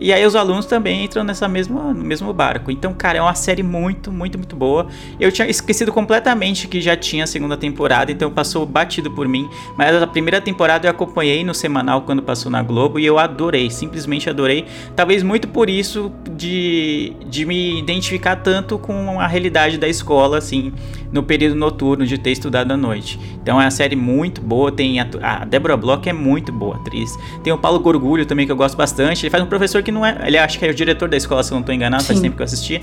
[0.00, 2.70] E aí os alunos também entram nessa mesma, no mesmo barco.
[2.70, 4.86] Então, cara, é uma série muito, muito, muito boa.
[5.18, 9.48] Eu tinha esquecido completamente que já tinha a segunda temporada, então passou batido por mim.
[9.76, 13.70] Mas a primeira temporada eu acompanhei no semanal quando passou na Globo e eu adorei,
[13.70, 14.66] simplesmente adorei.
[14.94, 20.72] Talvez muito por isso de, de me identificar tanto com a realidade da escola, assim,
[21.12, 23.18] no período noturno, de ter estudado à noite.
[23.42, 24.70] Então é uma série muito boa.
[24.70, 27.16] Tem a, a Deborah Bloch é muito boa atriz.
[27.42, 29.24] Tem o Paulo Gorgulho também, que eu gosto bastante.
[29.24, 30.18] Ele faz um professor que não é.
[30.26, 32.08] Ele acho que é o diretor da escola, se eu não estou enganado, Sim.
[32.08, 32.82] faz tempo que eu assisti.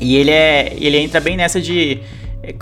[0.00, 0.76] E ele é.
[0.78, 1.98] Ele entra bem nessa de.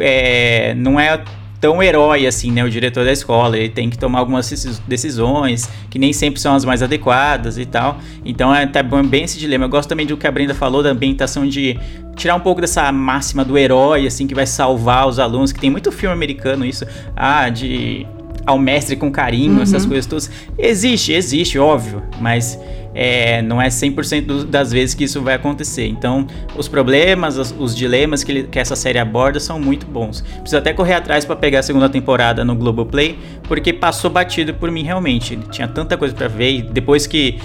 [0.01, 1.23] É, não é
[1.61, 2.65] tão herói assim, né?
[2.65, 3.57] O diretor da escola.
[3.57, 4.49] Ele tem que tomar algumas
[4.87, 7.99] decisões que nem sempre são as mais adequadas e tal.
[8.25, 9.65] Então é tá bem esse dilema.
[9.65, 11.79] Eu gosto também do que a Brenda falou da ambientação de
[12.17, 15.71] tirar um pouco dessa máxima do herói, assim, que vai salvar os alunos, que tem
[15.71, 16.85] muito filme americano isso.
[17.17, 18.07] Ah, de
[18.47, 19.63] ao mestre com carinho, uhum.
[19.63, 20.31] essas coisas todas.
[20.59, 22.59] Existe, existe, óbvio, mas
[22.95, 25.87] é, não é 100% das vezes que isso vai acontecer.
[25.87, 30.21] Então, os problemas, os, os dilemas que, ele, que, essa série aborda são muito bons.
[30.21, 34.71] Preciso até correr atrás para pegar a segunda temporada no Globoplay, porque passou batido por
[34.71, 35.39] mim realmente.
[35.51, 37.39] Tinha tanta coisa para ver e depois que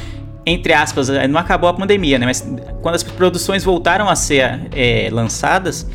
[0.46, 2.26] entre aspas, não acabou a pandemia, né?
[2.26, 2.46] Mas
[2.82, 5.88] quando as produções voltaram a ser é, lançadas,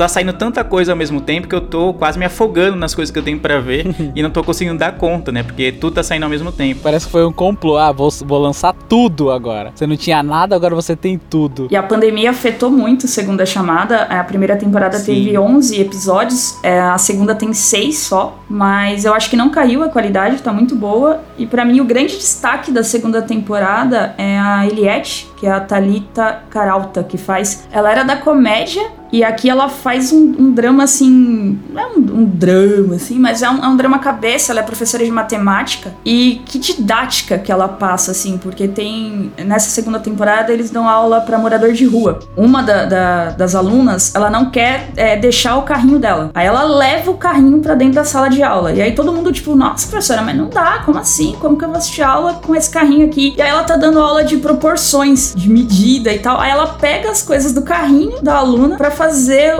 [0.00, 3.12] tá saindo tanta coisa ao mesmo tempo que eu tô quase me afogando nas coisas
[3.12, 3.84] que eu tenho para ver
[4.16, 5.42] e não tô conseguindo dar conta, né?
[5.42, 6.80] Porque tudo tá saindo ao mesmo tempo.
[6.82, 7.76] Parece que foi um complô.
[7.76, 9.72] Ah, vou, vou lançar tudo agora.
[9.74, 11.68] Você não tinha nada, agora você tem tudo.
[11.70, 14.04] E a pandemia afetou muito, segundo a chamada.
[14.04, 15.14] A primeira temporada Sim.
[15.14, 18.38] teve 11 episódios, é, a segunda tem 6 só.
[18.48, 21.20] Mas eu acho que não caiu a qualidade, tá muito boa.
[21.36, 25.60] E para mim, o grande destaque da segunda temporada é a Eliette, que é a
[25.60, 27.68] Talita Caralta, que faz.
[27.70, 31.58] Ela era da comédia e aqui ela faz um, um drama assim.
[31.70, 34.52] Não é um, um drama, assim, mas é um, é um, drama cabeça.
[34.52, 35.92] Ela é professora de matemática.
[36.04, 39.32] E que didática que ela passa, assim, porque tem.
[39.38, 42.20] Nessa segunda temporada eles dão aula para morador de rua.
[42.36, 46.30] Uma da, da, das alunas, ela não quer é, deixar o carrinho dela.
[46.34, 48.72] Aí ela leva o carrinho para dentro da sala de aula.
[48.72, 51.36] E aí todo mundo, tipo, nossa, professora, mas não dá, como assim?
[51.40, 53.34] Como que eu vou assistir aula com esse carrinho aqui?
[53.36, 56.40] E aí ela tá dando aula de proporções, de medida e tal.
[56.40, 59.54] Aí ela pega as coisas do carrinho da aluna para fazer,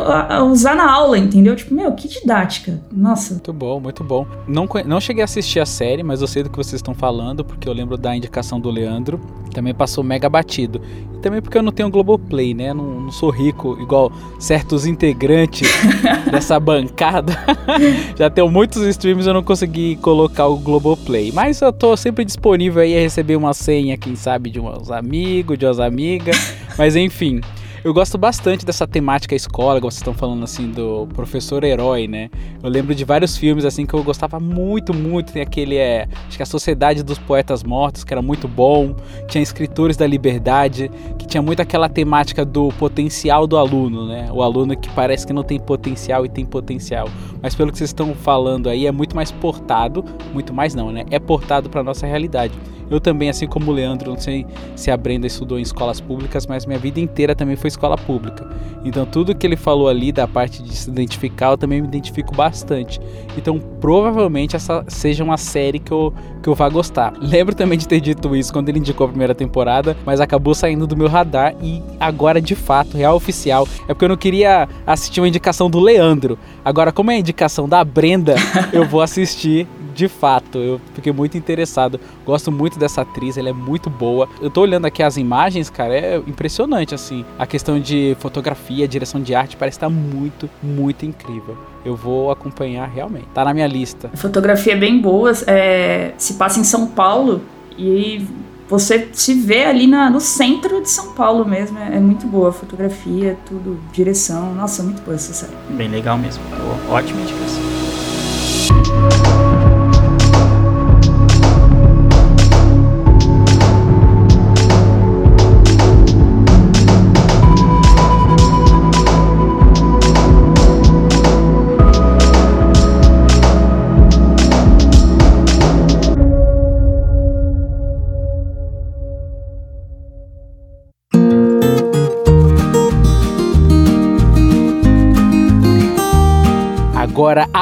[0.50, 1.56] usar na aula, entendeu?
[1.56, 2.78] Tipo, meu, que didática.
[2.92, 3.32] Nossa.
[3.32, 4.26] Muito bom, muito bom.
[4.46, 7.42] Não, não cheguei a assistir a série, mas eu sei do que vocês estão falando,
[7.42, 9.18] porque eu lembro da indicação do Leandro.
[9.54, 10.82] Também passou mega batido.
[11.14, 12.74] E também porque eu não tenho Globoplay, né?
[12.74, 15.66] Não, não sou rico, igual certos integrantes
[16.30, 17.32] dessa bancada.
[18.16, 21.32] Já tenho muitos streams, eu não consegui colocar o Globoplay.
[21.32, 25.58] Mas eu tô sempre disponível aí a receber uma senha, quem sabe, de uns amigos,
[25.58, 26.36] de umas amigas.
[26.76, 27.40] Mas enfim.
[27.82, 32.28] Eu gosto bastante dessa temática escola, como vocês estão falando assim, do professor herói, né?
[32.62, 35.32] Eu lembro de vários filmes assim que eu gostava muito, muito.
[35.32, 38.94] Tem aquele, é, acho que a Sociedade dos Poetas Mortos, que era muito bom.
[39.26, 44.28] Tinha Escritores da Liberdade, que tinha muito aquela temática do potencial do aluno, né?
[44.30, 47.08] O aluno que parece que não tem potencial e tem potencial.
[47.42, 51.04] Mas pelo que vocês estão falando aí, é muito mais portado, muito mais não, né?
[51.10, 52.54] É portado para nossa realidade.
[52.90, 56.44] Eu também, assim como o Leandro, não sei se a Brenda estudou em escolas públicas,
[56.44, 58.50] mas minha vida inteira também foi escola pública.
[58.84, 62.34] Então tudo que ele falou ali da parte de se identificar, eu também me identifico
[62.34, 63.00] bastante.
[63.36, 67.12] Então provavelmente essa seja uma série que eu, que eu vá gostar.
[67.22, 70.84] Lembro também de ter dito isso quando ele indicou a primeira temporada, mas acabou saindo
[70.84, 75.20] do meu radar e agora de fato, real oficial, é porque eu não queria assistir
[75.20, 76.36] uma indicação do Leandro.
[76.64, 78.34] Agora, como é a indicação da Brenda,
[78.72, 82.00] eu vou assistir de fato, eu fiquei muito interessado.
[82.24, 84.28] Gosto muito dessa atriz, ela é muito boa.
[84.40, 87.24] Eu tô olhando aqui as imagens, cara, é impressionante, assim.
[87.38, 91.56] A questão de fotografia, direção de arte, parece estar muito, muito incrível.
[91.84, 93.26] Eu vou acompanhar realmente.
[93.34, 94.10] Tá na minha lista.
[94.14, 97.42] fotografia é bem boa, é, se passa em São Paulo
[97.76, 98.26] e
[98.70, 101.76] você se vê ali na, no centro de São Paulo mesmo.
[101.76, 104.54] É, é, muito boa a fotografia, tudo, direção.
[104.54, 105.52] Nossa, muito boa essa série.
[105.70, 106.42] Bem legal mesmo.
[106.88, 107.60] Ótima indicação.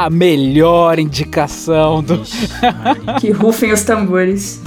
[0.08, 2.22] A melhor indicação do.
[3.20, 4.58] que rufem os tambores.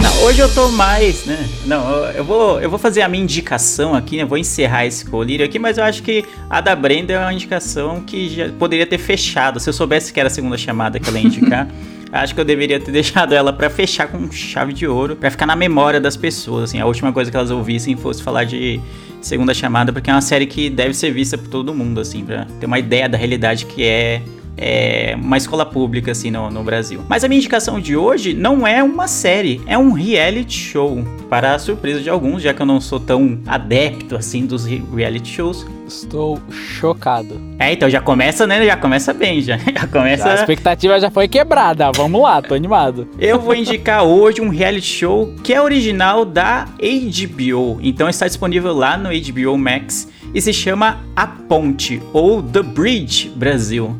[0.00, 1.48] Não, hoje eu tô mais, né?
[1.66, 4.24] Não, eu vou, eu vou fazer a minha indicação aqui, né?
[4.24, 8.00] Vou encerrar esse colírio aqui, mas eu acho que a da Brenda é uma indicação
[8.00, 9.58] que já poderia ter fechado.
[9.58, 11.66] Se eu soubesse que era a segunda chamada que ela ia indicar.
[12.12, 15.46] Acho que eu deveria ter deixado ela pra fechar com chave de ouro, pra ficar
[15.46, 16.78] na memória das pessoas, assim.
[16.78, 18.78] A última coisa que elas ouvissem fosse falar de
[19.20, 22.44] segunda chamada, porque é uma série que deve ser vista por todo mundo, assim, pra
[22.60, 24.22] ter uma ideia da realidade que é
[24.56, 27.02] é, uma escola pública assim no, no, Brasil.
[27.08, 31.02] Mas a minha indicação de hoje não é uma série, é um reality show.
[31.28, 35.28] Para a surpresa de alguns, já que eu não sou tão adepto assim dos reality
[35.28, 35.66] shows.
[35.92, 37.40] Estou chocado.
[37.58, 38.64] É, então já começa, né?
[38.64, 39.56] Já começa bem, já.
[39.82, 40.30] Já começa.
[40.30, 41.90] A expectativa já foi quebrada.
[41.92, 43.08] Vamos lá, tô animado.
[43.18, 47.78] Eu vou indicar hoje um reality show que é original da HBO.
[47.82, 53.30] Então está disponível lá no HBO Max e se chama A Ponte ou The Bridge
[53.30, 53.96] Brasil.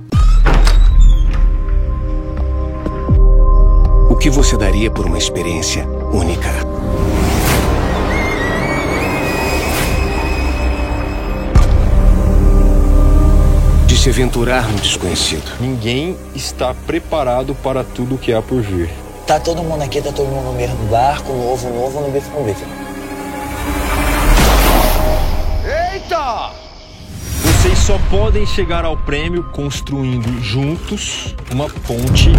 [4.11, 6.51] O que você daria por uma experiência única?
[14.03, 15.49] Se aventurar no desconhecido.
[15.61, 18.91] Ninguém está preparado para tudo que há por vir.
[19.29, 22.43] Tá todo mundo aqui, tá todo mundo no mesmo barco, novo, novo, no bife com
[22.43, 22.65] bife.
[25.95, 26.51] Eita!
[27.45, 32.33] Vocês só podem chegar ao prêmio construindo juntos uma ponte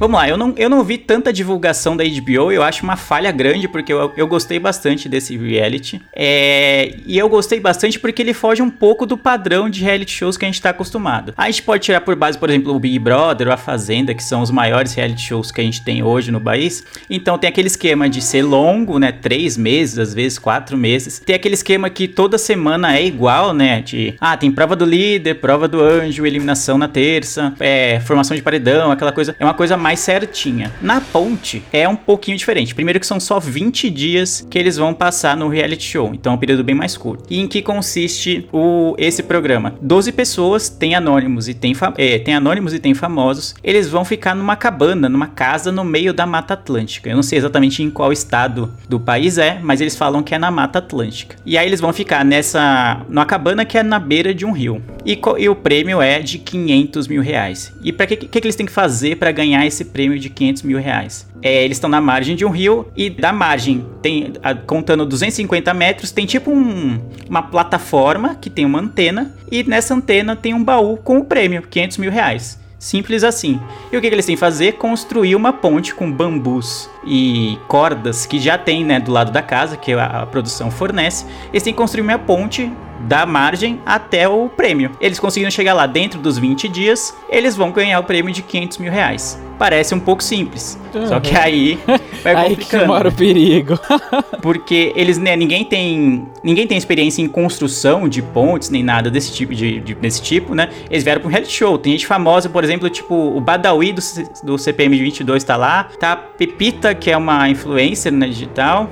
[0.00, 3.30] Vamos lá, eu não, eu não vi tanta divulgação da HBO, eu acho uma falha
[3.30, 6.00] grande, porque eu, eu gostei bastante desse reality.
[6.16, 10.38] É, e eu gostei bastante porque ele foge um pouco do padrão de reality shows
[10.38, 11.34] que a gente está acostumado.
[11.36, 14.22] A gente pode tirar por base, por exemplo, o Big Brother ou a Fazenda, que
[14.22, 16.82] são os maiores reality shows que a gente tem hoje no país.
[17.10, 19.12] Então tem aquele esquema de ser longo, né?
[19.12, 21.18] Três meses, às vezes quatro meses.
[21.18, 23.82] Tem aquele esquema que toda semana é igual, né?
[23.82, 28.42] De, ah, tem prova do líder, prova do anjo, eliminação na terça, é, formação de
[28.42, 29.36] paredão, aquela coisa.
[29.38, 30.72] É uma coisa mais mais certinha.
[30.80, 32.72] Na ponte é um pouquinho diferente.
[32.76, 36.36] Primeiro que são só 20 dias que eles vão passar no reality show, então é
[36.36, 37.24] um período bem mais curto.
[37.28, 39.74] E em que consiste o, esse programa?
[39.82, 43.56] 12 pessoas, tem anônimos e tem, é, tem anônimos e tem famosos.
[43.64, 47.10] Eles vão ficar numa cabana, numa casa no meio da Mata Atlântica.
[47.10, 50.38] Eu não sei exatamente em qual estado do país é, mas eles falam que é
[50.38, 51.34] na Mata Atlântica.
[51.44, 54.80] E aí eles vão ficar nessa numa cabana que é na beira de um rio.
[55.04, 57.72] E, e o prêmio é de 500 mil reais.
[57.82, 60.62] E para que, que, que eles têm que fazer para ganhar esse prêmio de 500
[60.62, 61.28] mil reais.
[61.42, 65.72] É, eles estão na margem de um rio e da margem, tem a, contando 250
[65.72, 70.62] metros, tem tipo um, uma plataforma que tem uma antena e nessa antena tem um
[70.62, 72.60] baú com o prêmio, 500 mil reais.
[72.78, 73.60] Simples assim.
[73.92, 74.72] E o que, que, eles têm que fazer?
[74.72, 79.76] Construir uma ponte com bambus e cordas que já tem né, do lado da casa,
[79.76, 81.26] que a, a produção fornece.
[81.52, 84.90] Eles têm que construir uma ponte da margem até o prêmio.
[85.00, 88.78] Eles conseguiram chegar lá dentro dos 20 dias, eles vão ganhar o prêmio de 500
[88.78, 89.40] mil reais.
[89.58, 90.78] Parece um pouco simples.
[90.94, 91.06] Uhum.
[91.06, 91.78] Só que aí
[92.22, 92.82] vai aí complicando.
[92.82, 93.78] que mora o perigo.
[94.40, 99.32] porque eles, né, ninguém tem ninguém tem experiência em construção de pontes, nem nada desse
[99.32, 100.70] tipo, de, de desse tipo, né?
[100.90, 101.76] Eles vieram para um reality show.
[101.76, 104.02] Tem gente famosa, por exemplo, tipo o Badawi do,
[104.42, 105.84] do CPM 22 tá lá.
[105.98, 108.88] Tá a Pepita, que é uma influencer né, digital.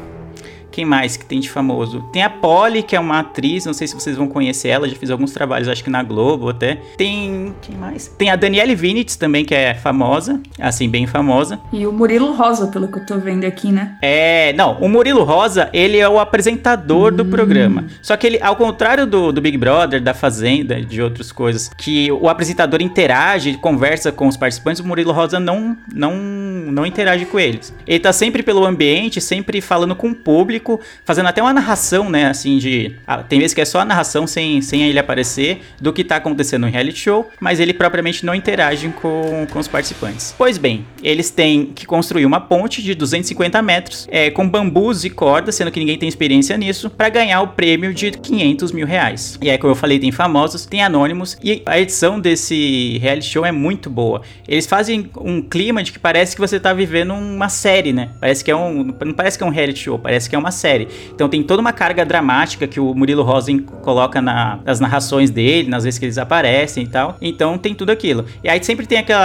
[0.79, 2.03] Quem mais que tem de famoso?
[2.13, 4.95] Tem a Polly, que é uma atriz, não sei se vocês vão conhecer ela, já
[4.95, 6.79] fiz alguns trabalhos, acho que na Globo até.
[6.97, 7.53] Tem.
[7.61, 8.07] Quem mais?
[8.17, 11.59] Tem a Danielle Vinitz também, que é famosa, assim, bem famosa.
[11.73, 13.99] E o Murilo Rosa, pelo que eu tô vendo aqui, né?
[14.01, 17.17] É, não, o Murilo Rosa, ele é o apresentador hum.
[17.17, 17.87] do programa.
[18.01, 22.13] Só que ele, ao contrário do, do Big Brother, da Fazenda, de outras coisas, que
[22.13, 27.41] o apresentador interage, conversa com os participantes, o Murilo Rosa não, não, não interage com
[27.41, 27.75] eles.
[27.85, 30.68] Ele tá sempre pelo ambiente, sempre falando com o público
[31.05, 32.97] fazendo até uma narração, né, assim, de...
[33.07, 36.17] Ah, tem vezes que é só a narração sem, sem ele aparecer do que tá
[36.17, 40.35] acontecendo no reality show, mas ele propriamente não interage com, com os participantes.
[40.37, 45.11] Pois bem, eles têm que construir uma ponte de 250 metros, é, com bambus e
[45.11, 49.39] cordas, sendo que ninguém tem experiência nisso, para ganhar o prêmio de 500 mil reais.
[49.41, 53.45] E aí, como eu falei, tem famosos, tem anônimos, e a edição desse reality show
[53.45, 54.23] é muito boa.
[54.47, 58.11] Eles fazem um clima de que parece que você tá vivendo uma série, né?
[58.21, 58.95] Parece que é um...
[59.05, 60.89] Não parece que é um reality show, parece que é uma série.
[61.15, 65.69] Então tem toda uma carga dramática que o Murilo Rosen coloca na, nas narrações dele,
[65.69, 67.17] nas vezes que eles aparecem e tal.
[67.21, 68.25] Então tem tudo aquilo.
[68.43, 69.19] E aí sempre tem aquele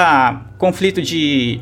[0.58, 1.60] conflito de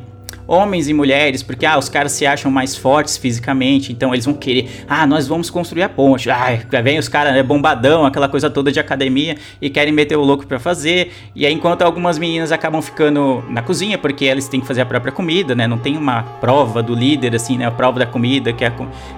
[0.47, 4.33] homens e mulheres, porque ah, os caras se acham mais fortes fisicamente, então eles vão
[4.33, 6.29] querer, ah, nós vamos construir a ponte.
[6.29, 10.21] Ah, vem os caras, né, bombadão, aquela coisa toda de academia e querem meter o
[10.21, 11.11] louco para fazer.
[11.35, 14.85] E aí enquanto algumas meninas acabam ficando na cozinha porque eles têm que fazer a
[14.85, 15.67] própria comida, né?
[15.67, 18.71] Não tem uma prova do líder assim, né, a prova da comida que é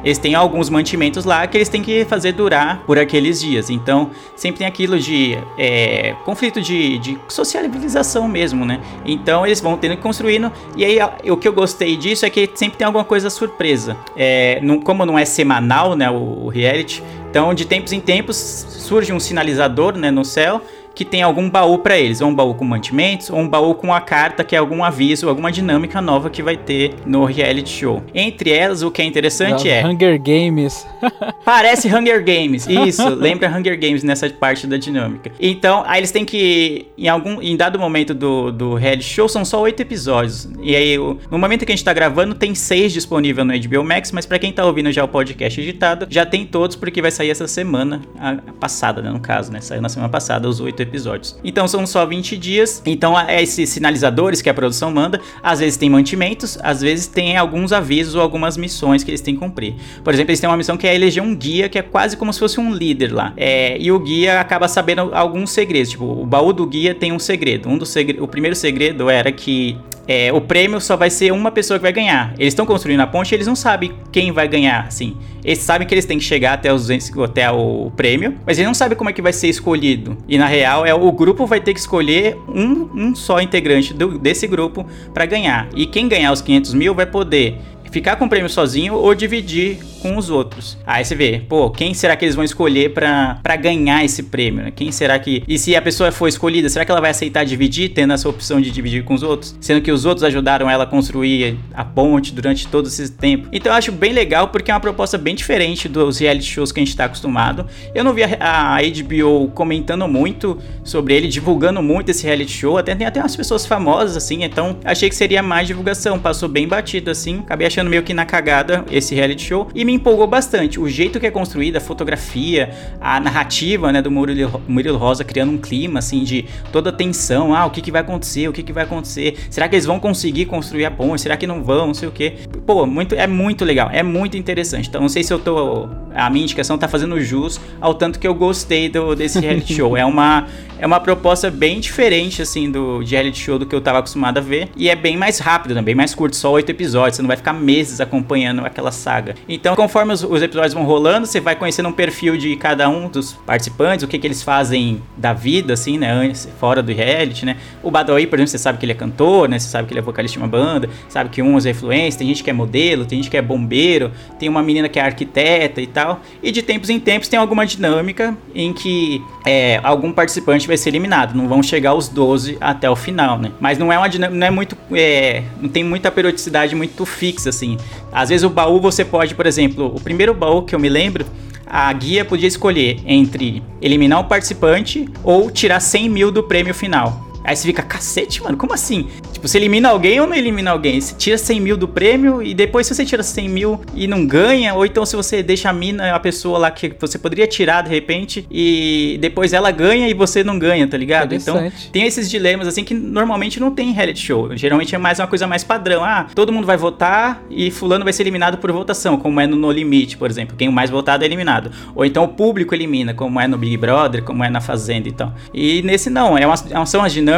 [0.04, 3.70] eles têm alguns mantimentos lá que eles têm que fazer durar por aqueles dias.
[3.70, 8.80] Então, sempre tem aquilo de é, conflito de, de socialização mesmo, né?
[9.06, 11.00] Então, eles vão tendo que construindo e aí
[11.30, 13.98] o que eu gostei disso é que sempre tem alguma coisa surpresa.
[14.16, 18.38] É, não, como não é semanal, né, o, o reality, então de tempos em tempos
[18.38, 20.62] surge um sinalizador, né, no céu
[20.96, 23.94] que tem algum baú para eles, ou um baú com mantimentos, ou um baú com
[23.94, 28.04] a carta que é algum aviso, alguma dinâmica nova que vai ter no reality show.
[28.14, 30.86] Entre elas, o que é interessante é Hunger Games.
[31.44, 32.68] Parece Hunger Games.
[32.68, 35.32] Isso, lembra Hunger Games nessa parte da dinâmica.
[35.40, 36.88] Então, aí eles têm que.
[36.98, 37.42] Em algum.
[37.42, 40.48] Em dado momento do, do reality show, são só oito episódios.
[40.62, 44.12] E aí, no momento que a gente tá gravando, tem seis disponível no HBO Max,
[44.12, 47.30] mas para quem tá ouvindo já o podcast editado, já tem todos, porque vai sair
[47.30, 49.10] essa semana, a, passada, né?
[49.10, 49.60] No caso, né?
[49.60, 51.38] Saiu na semana passada os oito episódios.
[51.44, 52.82] Então são só 20 dias.
[52.86, 57.72] Então, esses sinalizadores que a produção manda, às vezes tem mantimentos, às vezes tem alguns
[57.72, 59.76] avisos ou algumas missões que eles têm que cumprir.
[60.04, 62.32] Por exemplo, eles têm uma missão que é eleger um guia, que é quase como
[62.32, 63.34] se fosse um líder lá.
[63.38, 65.92] É, e o guia acaba sabendo alguns segredos.
[65.92, 67.70] Tipo, o baú do guia tem um segredo.
[67.70, 69.78] Um dos segre o primeiro segredo era que
[70.08, 72.34] é, o prêmio só vai ser uma pessoa que vai ganhar.
[72.38, 75.16] Eles estão construindo a ponte, eles não sabem quem vai ganhar, assim.
[75.44, 76.90] Eles sabem que eles têm que chegar até, os,
[77.24, 80.18] até o prêmio, mas eles não sabem como é que vai ser escolhido.
[80.28, 84.18] E na real, é o grupo vai ter que escolher um, um só integrante do,
[84.18, 85.70] desse grupo para ganhar.
[85.76, 87.58] E quem ganhar os 500 mil vai poder
[87.94, 90.78] ficar com o prêmio sozinho ou dividir com os outros.
[90.86, 94.66] Aí você vê, pô, quem será que eles vão escolher para ganhar esse prêmio?
[94.66, 94.72] Né?
[94.76, 95.44] Quem será que.
[95.48, 98.60] E se a pessoa for escolhida, será que ela vai aceitar dividir, tendo essa opção
[98.60, 99.56] de dividir com os outros?
[99.62, 103.48] Sendo que os outros ajudaram ela a construir a ponte durante todo esse tempo.
[103.52, 106.80] Então eu acho bem legal porque é uma proposta bem diferente dos reality shows que
[106.80, 107.68] a gente tá acostumado.
[107.94, 112.78] Eu não vi a HBO comentando muito sobre ele, divulgando muito esse reality show.
[112.80, 116.18] Até tem até umas pessoas famosas, assim, então achei que seria mais divulgação.
[116.18, 117.40] Passou bem batido, assim.
[117.40, 119.68] Acabei achando meio que na cagada esse reality show.
[119.74, 120.80] E me empolgou bastante.
[120.80, 125.52] O jeito que é construída, a fotografia, a narrativa, né, do Murilo, Murilo Rosa criando
[125.52, 127.56] um clima, assim, de toda tensão.
[127.56, 128.48] Ah, o que, que vai acontecer?
[128.48, 129.38] O que, que vai acontecer?
[129.50, 131.22] Será que eles vão conseguir construir a ponte?
[131.22, 131.88] Será que não vão?
[131.88, 132.34] Não sei o que.
[132.66, 133.90] Pô, muito, é muito legal.
[133.92, 134.90] É muito interessante.
[134.90, 135.88] Então, não sei se eu tô...
[136.16, 139.98] A minha indicação tá fazendo jus ao tanto que eu gostei do, desse reality show.
[139.98, 143.82] É uma, é uma proposta bem diferente, assim, do de reality show do que eu
[143.82, 144.70] tava acostumado a ver.
[144.76, 145.82] E é bem mais rápido, né?
[145.82, 146.36] bem mais curto.
[146.36, 147.18] Só oito episódios.
[147.18, 149.36] Você não vai ficar meses acompanhando aquela saga.
[149.50, 153.08] Então, conforme os, os, episódios vão rolando, você vai conhecendo um perfil de cada um
[153.08, 156.12] dos participantes, o que, que eles fazem da vida, assim, né?
[156.12, 157.58] Antes, fora do reality, né?
[157.82, 159.58] O Badawi, por exemplo, você sabe que ele é cantor, né?
[159.58, 162.28] Você sabe que ele é vocalista de uma banda, sabe que um usa influência, tem
[162.28, 165.82] gente que é modelo, tem gente que é bombeiro, tem uma menina que é arquiteta
[165.82, 166.22] e tal.
[166.42, 170.90] E de tempos em tempos tem alguma dinâmica em que é, algum participante vai ser
[170.90, 171.34] eliminado.
[171.34, 173.52] Não vão chegar os 12 até o final, né?
[173.60, 174.78] Mas não é uma dinâmica, não é muito.
[174.92, 177.78] É, não tem muita periodicidade muito fixa, assim.
[178.12, 181.26] Às vezes o baú você pode, por exemplo, o primeiro baú que eu me lembro,
[181.66, 187.33] a guia podia escolher entre eliminar o participante ou tirar 100 mil do prêmio final.
[187.44, 189.08] Aí você fica, cacete, mano, como assim?
[189.32, 191.00] Tipo, você elimina alguém ou não elimina alguém?
[191.00, 194.26] Você tira 100 mil do prêmio e depois se você tira 100 mil e não
[194.26, 197.82] ganha, ou então se você deixa a mina, a pessoa lá que você poderia tirar
[197.82, 201.36] de repente e depois ela ganha e você não ganha, tá ligado?
[201.36, 204.56] Então tem esses dilemas assim que normalmente não tem em reality show.
[204.56, 206.04] Geralmente é mais uma coisa mais padrão.
[206.04, 209.58] Ah, todo mundo vai votar e fulano vai ser eliminado por votação, como é no
[209.58, 210.56] No Limite, por exemplo.
[210.56, 211.72] Quem o mais votado é eliminado.
[211.94, 215.12] Ou então o público elimina, como é no Big Brother, como é na Fazenda e
[215.12, 215.34] tal.
[215.54, 217.33] E nesse não, é uma, são as dinâmicas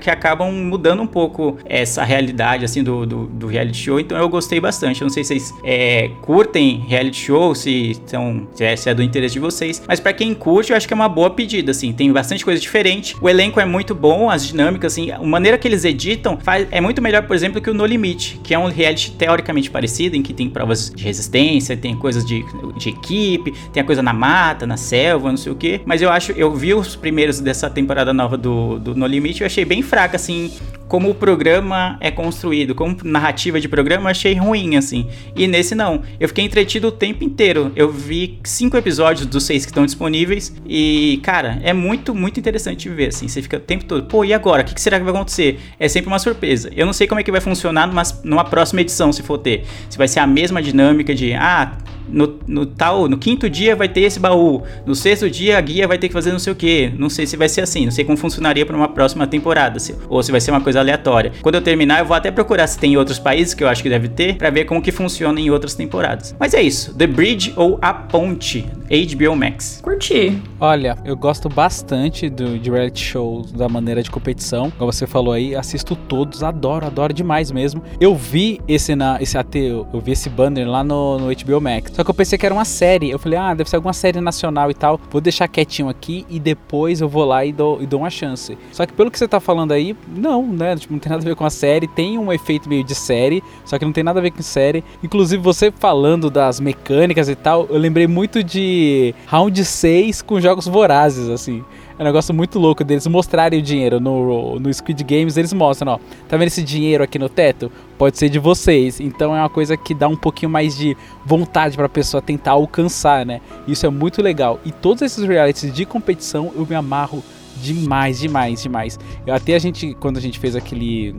[0.00, 4.00] que acabam mudando um pouco essa realidade, assim, do, do, do reality show.
[4.00, 5.00] Então eu gostei bastante.
[5.00, 8.94] Eu não sei se vocês é, curtem reality show, se, são, se, é, se é
[8.94, 9.82] do interesse de vocês.
[9.86, 11.92] Mas para quem curte, eu acho que é uma boa pedida, assim.
[11.92, 13.16] Tem bastante coisa diferente.
[13.20, 15.10] O elenco é muito bom, as dinâmicas, assim.
[15.10, 18.40] A maneira que eles editam faz, é muito melhor, por exemplo, que o No Limite,
[18.42, 22.44] que é um reality teoricamente parecido, em que tem provas de resistência, tem coisas de,
[22.76, 25.80] de equipe, tem a coisa na mata, na selva, não sei o que.
[25.84, 29.46] Mas eu acho, eu vi os primeiros dessa temporada nova do, do No Limite, eu
[29.46, 30.52] achei bem fraca, assim,
[30.88, 35.06] como o programa é construído, como narrativa de programa, achei ruim, assim.
[35.36, 36.02] E nesse não.
[36.18, 37.70] Eu fiquei entretido o tempo inteiro.
[37.76, 40.54] Eu vi cinco episódios dos seis que estão disponíveis.
[40.66, 43.28] E, cara, é muito, muito interessante ver, assim.
[43.28, 44.62] Você fica o tempo todo, pô, e agora?
[44.62, 45.60] O que será que vai acontecer?
[45.78, 46.70] É sempre uma surpresa.
[46.74, 49.64] Eu não sei como é que vai funcionar numa, numa próxima edição, se for ter.
[49.90, 51.76] Se vai ser a mesma dinâmica de, ah,
[52.08, 55.86] no, no, tal, no quinto dia vai ter esse baú, no sexto dia a guia
[55.86, 56.92] vai ter que fazer não sei o que.
[56.98, 59.94] Não sei se vai ser assim, não sei como funcionaria para uma próxima temporada, se,
[60.08, 61.32] ou se vai ser uma coisa aleatória.
[61.42, 63.82] Quando eu terminar, eu vou até procurar se tem em outros países que eu acho
[63.82, 66.34] que deve ter, para ver como que funciona em outras temporadas.
[66.38, 69.80] Mas é isso, The Bridge ou A Ponte, HBO Max.
[69.82, 70.40] Curti.
[70.60, 75.32] Olha, eu gosto bastante do de reality show da maneira de competição, como você falou
[75.32, 77.82] aí, assisto todos, adoro, adoro demais mesmo.
[78.00, 81.60] Eu vi esse na esse AT, eu, eu vi esse banner lá no, no HBO
[81.60, 81.92] Max.
[81.94, 83.10] Só que eu pensei que era uma série.
[83.10, 85.00] Eu falei, ah, deve ser alguma série nacional e tal.
[85.10, 88.56] Vou deixar quietinho aqui e depois eu vou lá e dou, e dou uma chance.
[88.72, 90.67] Só que pelo que você tá falando aí, não, né?
[90.76, 91.86] Tipo, não tem nada a ver com a série.
[91.86, 94.84] Tem um efeito meio de série, só que não tem nada a ver com série.
[95.02, 100.66] Inclusive, você falando das mecânicas e tal, eu lembrei muito de Round 6 com jogos
[100.66, 101.64] vorazes, assim.
[101.98, 103.98] É um negócio muito louco deles mostrarem o dinheiro.
[103.98, 105.98] No, no Squid Games eles mostram, ó.
[106.28, 107.72] Tá vendo esse dinheiro aqui no teto?
[107.98, 109.00] Pode ser de vocês.
[109.00, 110.96] Então é uma coisa que dá um pouquinho mais de
[111.26, 113.40] vontade pra pessoa tentar alcançar, né?
[113.66, 114.60] Isso é muito legal.
[114.64, 117.20] E todos esses realities de competição eu me amarro
[117.62, 118.98] demais, demais, demais.
[119.26, 121.14] Eu, até a gente, quando a gente fez aquele,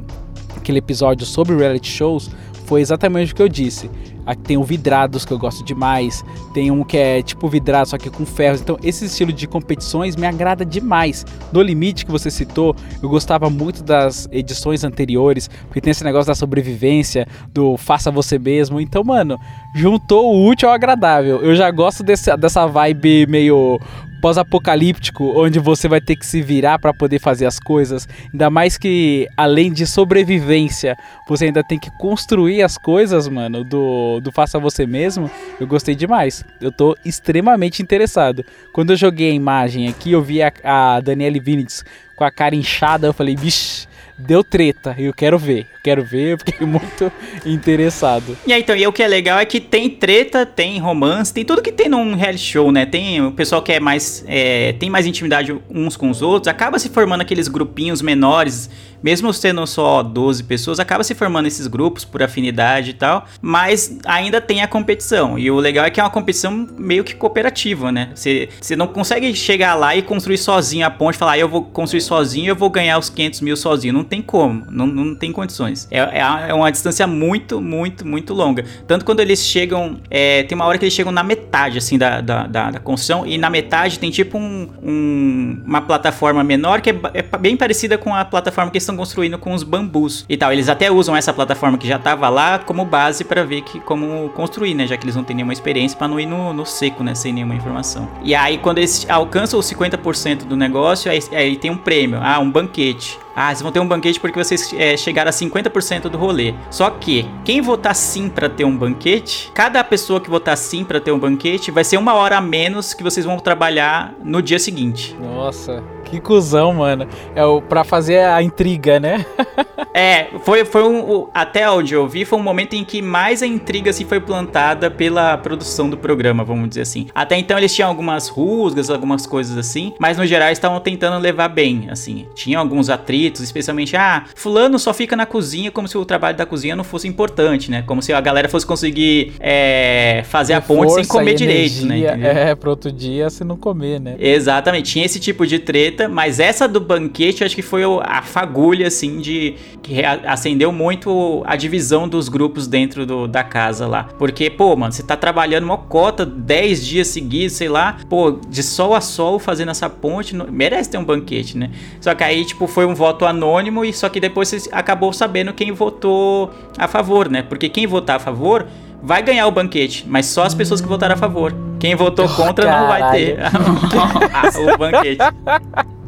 [0.55, 2.29] aquele episódio sobre reality shows,
[2.69, 3.89] foi exatamente o que eu disse.
[4.29, 6.23] Aqui tem o Vidrados, que eu gosto demais.
[6.53, 8.61] Tem um que é tipo vidrado, só que com ferros.
[8.61, 11.25] Então, esse estilo de competições me agrada demais.
[11.51, 16.27] No Limite, que você citou, eu gostava muito das edições anteriores, porque tem esse negócio
[16.27, 18.79] da sobrevivência, do faça você mesmo.
[18.79, 19.35] Então, mano,
[19.73, 21.41] juntou o útil ao agradável.
[21.41, 23.79] Eu já gosto desse, dessa vibe meio
[24.19, 28.07] pós-apocalíptico, onde você vai ter que se virar para poder fazer as coisas.
[28.31, 30.95] Ainda mais que, além de sobrevivência,
[31.27, 35.29] você ainda tem que construir as coisas, mano, do, do faça você mesmo.
[35.59, 36.43] Eu gostei demais.
[36.61, 38.45] Eu tô extremamente interessado.
[38.71, 41.83] Quando eu joguei a imagem aqui, eu vi a, a Danielle Vinitz
[42.15, 43.87] com a cara inchada, eu falei, bicho,
[44.19, 45.67] deu treta, eu quero ver.
[45.81, 47.11] Quero ver, eu fiquei muito
[47.45, 48.37] interessado.
[48.45, 51.45] E aí, então, e o que é legal é que tem treta, tem romance, tem
[51.45, 52.85] tudo que tem num reality show, né?
[52.85, 54.23] Tem o pessoal que é mais.
[54.27, 58.69] É, tem mais intimidade uns com os outros, acaba se formando aqueles grupinhos menores,
[59.01, 63.97] mesmo sendo só 12 pessoas, acaba se formando esses grupos por afinidade e tal, mas
[64.05, 65.37] ainda tem a competição.
[65.37, 68.11] E o legal é que é uma competição meio que cooperativa, né?
[68.15, 72.01] Você, não consegue chegar lá e construir sozinho a ponte, falar, ah, eu vou construir
[72.01, 73.93] sozinho, eu vou ganhar os 500 mil sozinho.
[73.93, 75.87] Não tem como, não, não tem condições.
[75.91, 78.65] É, é, é, uma distância muito, muito, muito longa.
[78.87, 79.97] Tanto quando eles chegam.
[80.09, 83.25] É, tem uma hora que eles chegam na metade, assim, da, da, da, da construção.
[83.25, 87.97] E na metade tem tipo um, um, uma plataforma menor que é, é, bem parecida
[87.97, 90.51] com a plataforma que eles estão construindo com os bambus e tal.
[90.51, 94.29] Eles até usam essa plataforma que já estava lá como base para ver que, como
[94.29, 94.87] construir, né?
[94.87, 97.13] Já que eles não têm nenhuma experiência para não ir no, no seco, né?
[97.15, 98.09] Sem nenhuma informação.
[98.23, 102.19] E aí, quando eles alcançam os 50% do negócio, aí, aí tem um prêmio.
[102.21, 103.17] Ah, um banquete.
[103.35, 106.53] Ah, vocês vão ter um banquete porque vocês é, chegaram a 50% do rolê.
[106.69, 110.99] Só que quem votar sim para ter um banquete, cada pessoa que votar sim para
[110.99, 114.59] ter um banquete vai ser uma hora a menos que vocês vão trabalhar no dia
[114.59, 115.15] seguinte.
[115.21, 115.81] Nossa.
[116.09, 117.07] Que cuzão, mano.
[117.35, 119.25] É o pra fazer a intriga, né?
[119.93, 121.27] é, foi, foi um.
[121.33, 124.89] Até onde eu vi, foi um momento em que mais a intriga se foi plantada
[124.89, 127.07] pela produção do programa, vamos dizer assim.
[127.13, 131.47] Até então eles tinham algumas rusgas, algumas coisas assim, mas no geral estavam tentando levar
[131.47, 132.25] bem, assim.
[132.33, 136.45] Tinha alguns atritos, especialmente, ah, fulano só fica na cozinha como se o trabalho da
[136.45, 137.83] cozinha não fosse importante, né?
[137.85, 141.99] Como se a galera fosse conseguir é, fazer a ponte sem comer direito, né?
[141.99, 142.31] Entendeu?
[142.31, 144.15] É, pro outro dia se não comer, né?
[144.19, 148.87] Exatamente, tinha esse tipo de treta mas essa do banquete acho que foi a fagulha,
[148.87, 149.55] assim, de.
[149.81, 154.03] que acendeu muito a divisão dos grupos dentro do, da casa lá.
[154.17, 158.63] Porque, pô, mano, você tá trabalhando uma cota 10 dias seguidos, sei lá, pô, de
[158.63, 161.71] sol a sol fazendo essa ponte, não, merece ter um banquete, né?
[161.99, 165.53] Só que aí, tipo, foi um voto anônimo e só que depois você acabou sabendo
[165.53, 167.41] quem votou a favor, né?
[167.41, 168.67] Porque quem votar a favor
[169.01, 171.53] vai ganhar o banquete, mas só as pessoas que votaram a favor.
[171.79, 173.37] Quem votou contra oh, não vai ter
[174.73, 175.23] o banquete.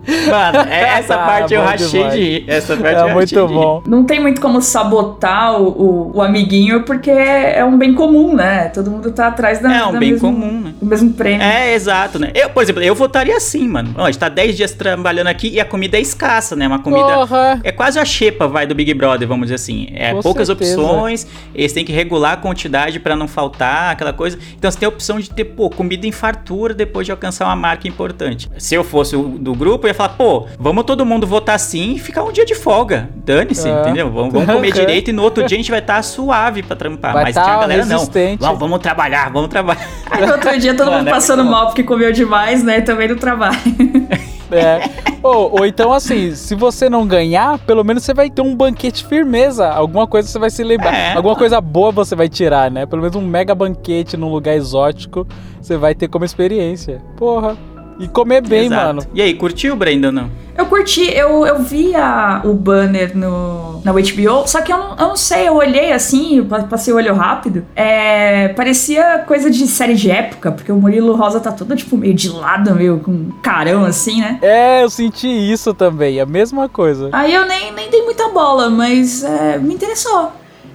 [0.07, 2.13] Mano, é essa ah, parte eu rachei demais.
[2.13, 2.43] de rir.
[2.47, 3.83] Essa parte é eu muito bom.
[3.85, 8.69] Não tem muito como sabotar o, o, o, amiguinho, porque é um bem comum, né?
[8.69, 10.73] Todo mundo tá atrás da É um da bem mesmo, comum, né?
[10.81, 11.41] O mesmo prêmio.
[11.41, 12.31] É, exato, né?
[12.33, 13.93] Eu, por exemplo, eu votaria assim, mano.
[13.97, 16.67] Ó, a gente tá 10 dias trabalhando aqui e a comida é escassa, né?
[16.67, 17.03] Uma comida.
[17.03, 17.59] Porra.
[17.63, 19.87] É quase a xepa, vai, do Big Brother, vamos dizer assim.
[19.93, 20.79] É Com poucas certeza.
[20.79, 24.37] opções, eles têm que regular a quantidade para não faltar, aquela coisa.
[24.57, 27.55] Então você tem a opção de ter, pô, comida em fartura depois de alcançar uma
[27.55, 28.49] marca importante.
[28.57, 31.93] Se eu fosse o do grupo, eu ia falar, pô, vamos todo mundo votar sim
[31.93, 33.09] e ficar um dia de folga.
[33.15, 33.81] Dane-se, é.
[33.81, 34.09] entendeu?
[34.09, 36.75] Vamos, vamos comer direito e no outro dia a gente vai estar tá suave pra
[36.75, 37.13] trampar.
[37.13, 38.41] Vai Mas tá tinha a galera resistente.
[38.41, 38.55] não.
[38.55, 39.87] Vamos trabalhar, vamos trabalhar.
[40.09, 42.81] Aí no outro dia todo Mano, mundo é passando é mal porque comeu demais, né?
[42.81, 43.57] Também no trabalho.
[44.53, 44.81] É.
[45.23, 49.05] ou, ou, então, assim, se você não ganhar, pelo menos você vai ter um banquete
[49.05, 49.69] firmeza.
[49.69, 50.93] Alguma coisa você vai se lembrar.
[50.93, 51.13] É.
[51.13, 52.85] Alguma coisa boa você vai tirar, né?
[52.85, 55.25] Pelo menos um mega banquete num lugar exótico
[55.61, 57.01] você vai ter como experiência.
[57.15, 57.55] Porra.
[58.01, 58.85] E comer bem, Exato.
[58.87, 59.07] mano.
[59.13, 60.29] E aí, curtiu, Brenda, não?
[60.57, 64.91] Eu curti, eu, eu vi a, o banner no, na HBO, só que eu não,
[64.91, 67.65] eu não sei, eu olhei assim, passei o olho rápido.
[67.75, 72.13] É, parecia coisa de série de época, porque o Murilo Rosa tá todo tipo meio
[72.13, 74.39] de lado, meio com um carão assim, né?
[74.41, 77.09] É, eu senti isso também, a mesma coisa.
[77.13, 80.33] Aí eu nem, nem dei muita bola, mas é, me interessou.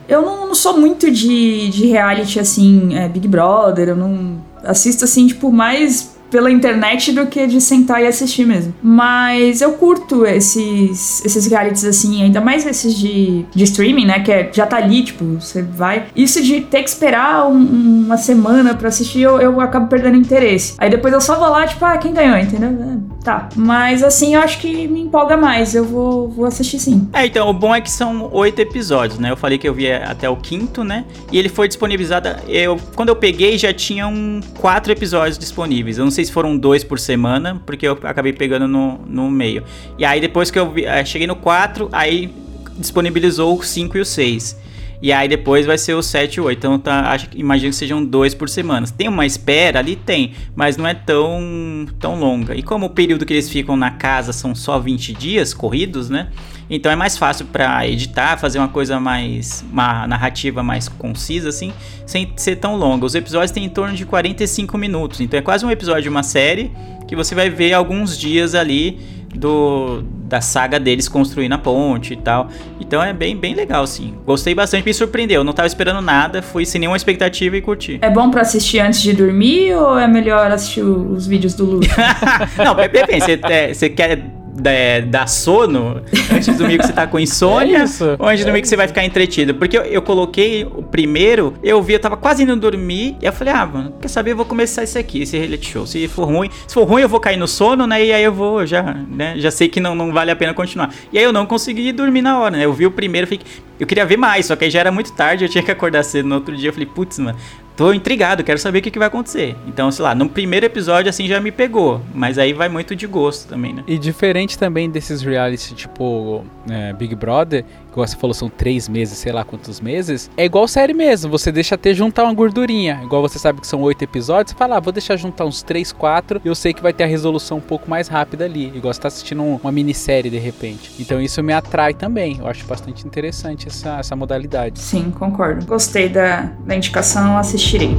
[0.09, 5.05] Eu não, não, sou muito de, de reality assim, é, Big Brother, eu não assisto
[5.05, 8.75] assim, tipo, mais pela internet do que de sentar e assistir mesmo.
[8.83, 14.21] Mas eu curto esses, esses realities assim, ainda mais esses de, de streaming, né?
[14.21, 16.07] Que é, já tá ali, tipo, você vai.
[16.15, 20.75] Isso de ter que esperar um, uma semana para assistir, eu, eu acabo perdendo interesse.
[20.79, 22.71] Aí depois eu só vou lá, tipo, ah, quem ganhou, entendeu?
[22.71, 25.75] É Tá, mas assim eu acho que me empolga mais.
[25.75, 27.09] Eu vou, vou assistir sim.
[27.13, 29.33] É, então, o bom é que são oito episódios, né?
[29.33, 31.05] Eu falei que eu via até o quinto, né?
[31.33, 32.29] E ele foi disponibilizado.
[32.47, 34.15] Eu, quando eu peguei, já tinham
[34.61, 35.99] quatro episódios disponíveis.
[35.99, 39.65] Eu não sei se foram dois por semana, porque eu acabei pegando no, no meio.
[39.99, 42.33] E aí, depois que eu vi, eh, cheguei no quatro, aí
[42.79, 44.57] disponibilizou o cinco e o seis.
[45.01, 46.59] E aí depois vai ser o 7 e 8.
[46.59, 48.87] Então tá, acho, imagino que sejam dois por semana.
[48.87, 49.97] Tem uma espera ali?
[49.97, 52.55] Tem, mas não é tão, tão longa.
[52.55, 56.29] E como o período que eles ficam na casa são só 20 dias corridos, né?
[56.69, 59.65] Então é mais fácil para editar, fazer uma coisa mais.
[59.71, 61.73] uma narrativa mais concisa, assim,
[62.05, 63.07] sem ser tão longa.
[63.07, 65.21] Os episódios têm em torno de 45 minutos.
[65.21, 66.73] Então é quase um episódio de uma série
[67.07, 68.99] que você vai ver alguns dias ali
[69.35, 72.49] do da saga deles construindo a ponte e tal.
[72.81, 74.15] Então é bem, bem legal, sim.
[74.27, 75.45] Gostei bastante, me surpreendeu.
[75.45, 77.99] Não tava esperando nada, fui sem nenhuma expectativa e curti.
[78.03, 81.81] É bom para assistir antes de dormir ou é melhor assistir os vídeos do Lu?
[82.59, 83.39] Não, depende.
[83.45, 84.21] É, você quer
[84.65, 86.03] é, dar sono
[86.33, 88.77] antes de dormir que você tá com insônia É ou antes dormir É que você
[88.77, 89.55] vai ficar entretido.
[89.55, 93.33] Porque eu, eu coloquei o primeiro, eu vi, eu tava quase indo dormir, e eu
[93.33, 94.33] falei, ah, mano, quer saber?
[94.33, 95.87] Eu vou começar esse aqui, esse reality show.
[95.87, 98.05] Se for ruim, se for ruim, eu vou cair no sono, né?
[98.05, 99.35] E aí eu vou, já, né?
[99.39, 100.93] Já sei que não, não vale a pena continuar.
[101.13, 102.65] E aí eu não consegui dormir na hora, né?
[102.65, 103.47] Eu vi o primeiro, fiquei,
[103.79, 106.03] eu queria ver mais, só que aí já era muito tarde, eu tinha que acordar
[106.03, 106.71] cedo no outro dia.
[106.71, 107.39] Eu falei, putz, mano,
[107.77, 109.55] tô intrigado, quero saber o que, que vai acontecer.
[109.67, 113.07] Então, sei lá, no primeiro episódio assim já me pegou, mas aí vai muito de
[113.07, 113.85] gosto também, né?
[113.87, 117.65] E diferente também desses reality tipo é, Big Brother,
[117.97, 121.51] igual você falou, são três meses, sei lá quantos meses, é igual série mesmo, você
[121.51, 123.01] deixa até juntar uma gordurinha.
[123.03, 125.93] Igual você sabe que são oito episódios, você fala, ah, vou deixar juntar uns três,
[125.93, 128.67] quatro, eu sei que vai ter a resolução um pouco mais rápida ali.
[128.75, 130.93] Igual você tá assistindo um, uma minissérie de repente.
[131.01, 132.37] Então isso me atrai também.
[132.39, 134.79] Eu acho bastante interessante essa, essa modalidade.
[134.79, 135.65] Sim, concordo.
[135.65, 137.97] Gostei da, da indicação, assistirei.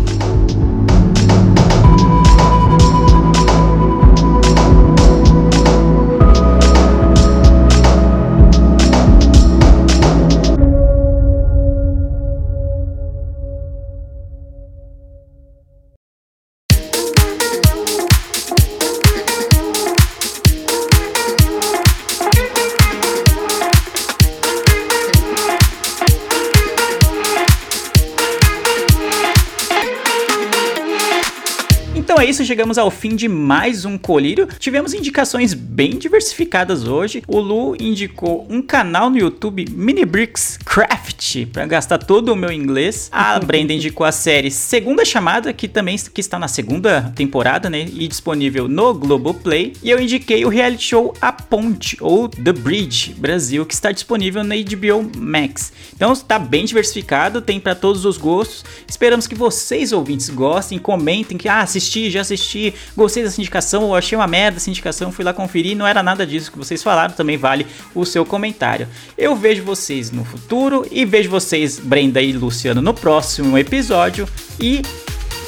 [32.58, 34.48] Chegamos ao fim de mais um colírio.
[34.58, 37.22] Tivemos indicações bem diversificadas hoje.
[37.28, 42.52] O Lu indicou um canal no YouTube, Mini Bricks Craft, para gastar todo o meu
[42.52, 43.10] inglês.
[43.12, 47.86] A Brenda indicou a série Segunda Chamada, que também que está na segunda temporada, né,
[47.94, 49.74] e disponível no Globoplay.
[49.84, 54.44] E eu indiquei o reality show A Ponte ou The Bridge Brasil, que está disponível
[54.44, 55.72] na HBO Max.
[55.96, 58.66] Então está bem diversificado, tem para todos os gostos.
[58.88, 62.47] Esperamos que vocês ouvintes gostem, comentem que ah, assisti, já assisti,
[62.96, 66.26] gostei dessa indicação, ou achei uma merda essa indicação, fui lá conferir, não era nada
[66.26, 68.88] disso que vocês falaram, também vale o seu comentário.
[69.18, 74.28] Eu vejo vocês no futuro e vejo vocês, Brenda e Luciano, no próximo episódio
[74.60, 74.82] e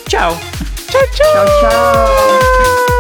[0.08, 0.38] tchau.
[0.92, 2.99] Tchau, tchau.